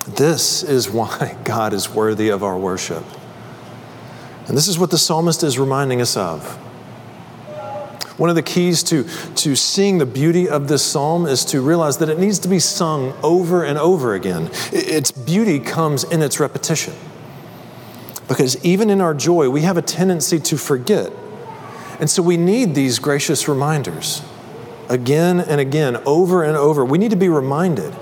This 0.07 0.63
is 0.63 0.89
why 0.89 1.37
God 1.43 1.73
is 1.73 1.89
worthy 1.89 2.29
of 2.29 2.43
our 2.43 2.57
worship. 2.57 3.03
And 4.47 4.55
this 4.55 4.67
is 4.67 4.79
what 4.79 4.89
the 4.89 4.97
psalmist 4.97 5.43
is 5.43 5.59
reminding 5.59 6.01
us 6.01 6.15
of. 6.15 6.57
One 8.17 8.29
of 8.29 8.35
the 8.35 8.41
keys 8.41 8.81
to, 8.83 9.03
to 9.35 9.55
seeing 9.55 9.99
the 9.99 10.05
beauty 10.05 10.49
of 10.49 10.67
this 10.67 10.83
psalm 10.83 11.27
is 11.27 11.45
to 11.45 11.61
realize 11.61 11.97
that 11.99 12.09
it 12.09 12.17
needs 12.17 12.39
to 12.39 12.47
be 12.47 12.59
sung 12.59 13.13
over 13.23 13.63
and 13.63 13.77
over 13.77 14.15
again. 14.15 14.49
Its 14.71 15.11
beauty 15.11 15.59
comes 15.59 16.03
in 16.03 16.23
its 16.23 16.39
repetition. 16.39 16.95
Because 18.27 18.63
even 18.65 18.89
in 18.89 19.01
our 19.01 19.13
joy, 19.13 19.49
we 19.49 19.61
have 19.61 19.77
a 19.77 19.81
tendency 19.81 20.39
to 20.39 20.57
forget. 20.57 21.13
And 21.99 22.09
so 22.09 22.21
we 22.21 22.37
need 22.37 22.75
these 22.75 22.99
gracious 22.99 23.47
reminders 23.47 24.21
again 24.89 25.39
and 25.39 25.61
again, 25.61 25.97
over 26.05 26.43
and 26.43 26.57
over. 26.57 26.83
We 26.83 26.97
need 26.97 27.11
to 27.11 27.17
be 27.17 27.29
reminded 27.29 27.95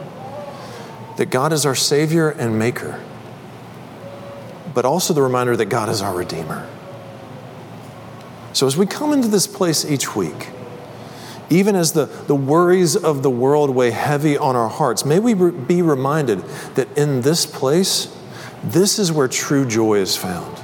that 1.18 1.30
God 1.30 1.54
is 1.54 1.66
our 1.66 1.76
Savior 1.76 2.30
and 2.30 2.58
Maker, 2.58 3.02
but 4.74 4.86
also 4.86 5.14
the 5.14 5.22
reminder 5.22 5.56
that 5.58 5.66
God 5.66 5.90
is 5.90 6.02
our 6.02 6.16
Redeemer. 6.16 6.68
So 8.56 8.66
as 8.68 8.78
we 8.78 8.86
come 8.86 9.12
into 9.12 9.28
this 9.28 9.48
place 9.48 9.84
each 9.84 10.16
week, 10.16 10.50
even 11.50 11.76
as 11.76 11.92
the, 11.92 12.06
the 12.06 12.36
worries 12.36 12.96
of 12.96 13.22
the 13.22 13.30
world 13.30 13.70
weigh 13.70 13.92
heavy 13.92 14.38
on 14.38 14.56
our 14.56 14.70
hearts, 14.70 15.04
may 15.04 15.20
we 15.20 15.34
be 15.34 15.82
reminded 15.82 16.40
that 16.76 16.88
in 16.98 17.20
this 17.20 17.46
place, 17.46 18.16
this 18.64 18.98
is 18.98 19.12
where 19.12 19.28
true 19.28 19.68
joy 19.68 19.96
is 19.96 20.16
found. 20.16 20.58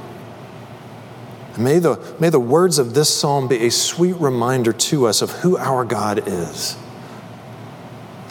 May 1.58 1.80
the, 1.80 2.16
may 2.18 2.30
the 2.30 2.40
words 2.40 2.80
of 2.80 2.94
this 2.94 3.14
psalm 3.14 3.50
be 3.50 3.66
a 3.66 3.70
sweet 3.70 4.16
reminder 4.16 4.72
to 4.72 5.06
us 5.06 5.22
of 5.22 5.32
who 5.42 5.58
our 5.58 5.84
God 5.84 6.24
is. 6.26 6.78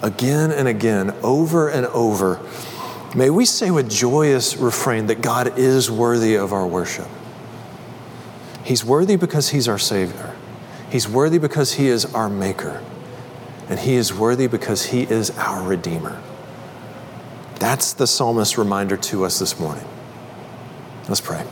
Again 0.03 0.53
and 0.53 0.69
again, 0.69 1.11
over 1.23 1.69
and 1.69 1.85
over, 1.89 2.41
may 3.15 3.29
we 3.29 3.45
say 3.45 3.71
with 3.71 3.91
joyous 3.91 4.57
refrain 4.57 5.09
that 5.09 5.21
God 5.21 5.59
is 5.59 5.91
worthy 5.91 6.37
of 6.37 6.55
our 6.55 6.67
worship. 6.67 7.09
He's 8.71 8.85
worthy 8.85 9.17
because 9.17 9.49
He's 9.49 9.67
our 9.67 9.81
Savior. 9.81 10.37
He's 10.91 11.09
worthy 11.09 11.39
because 11.39 11.73
He 11.73 11.89
is 11.89 12.05
our 12.15 12.31
Maker. 12.31 12.81
And 13.69 13.81
He 13.81 13.95
is 13.95 14.15
worthy 14.15 14.47
because 14.47 14.87
He 14.87 15.03
is 15.03 15.31
our 15.31 15.67
Redeemer. 15.67 16.23
That's 17.57 17.93
the 17.93 18.07
psalmist's 18.07 18.57
reminder 18.57 18.97
to 18.97 19.25
us 19.25 19.41
this 19.41 19.59
morning. 19.59 19.85
Let's 21.09 21.21
pray. 21.21 21.45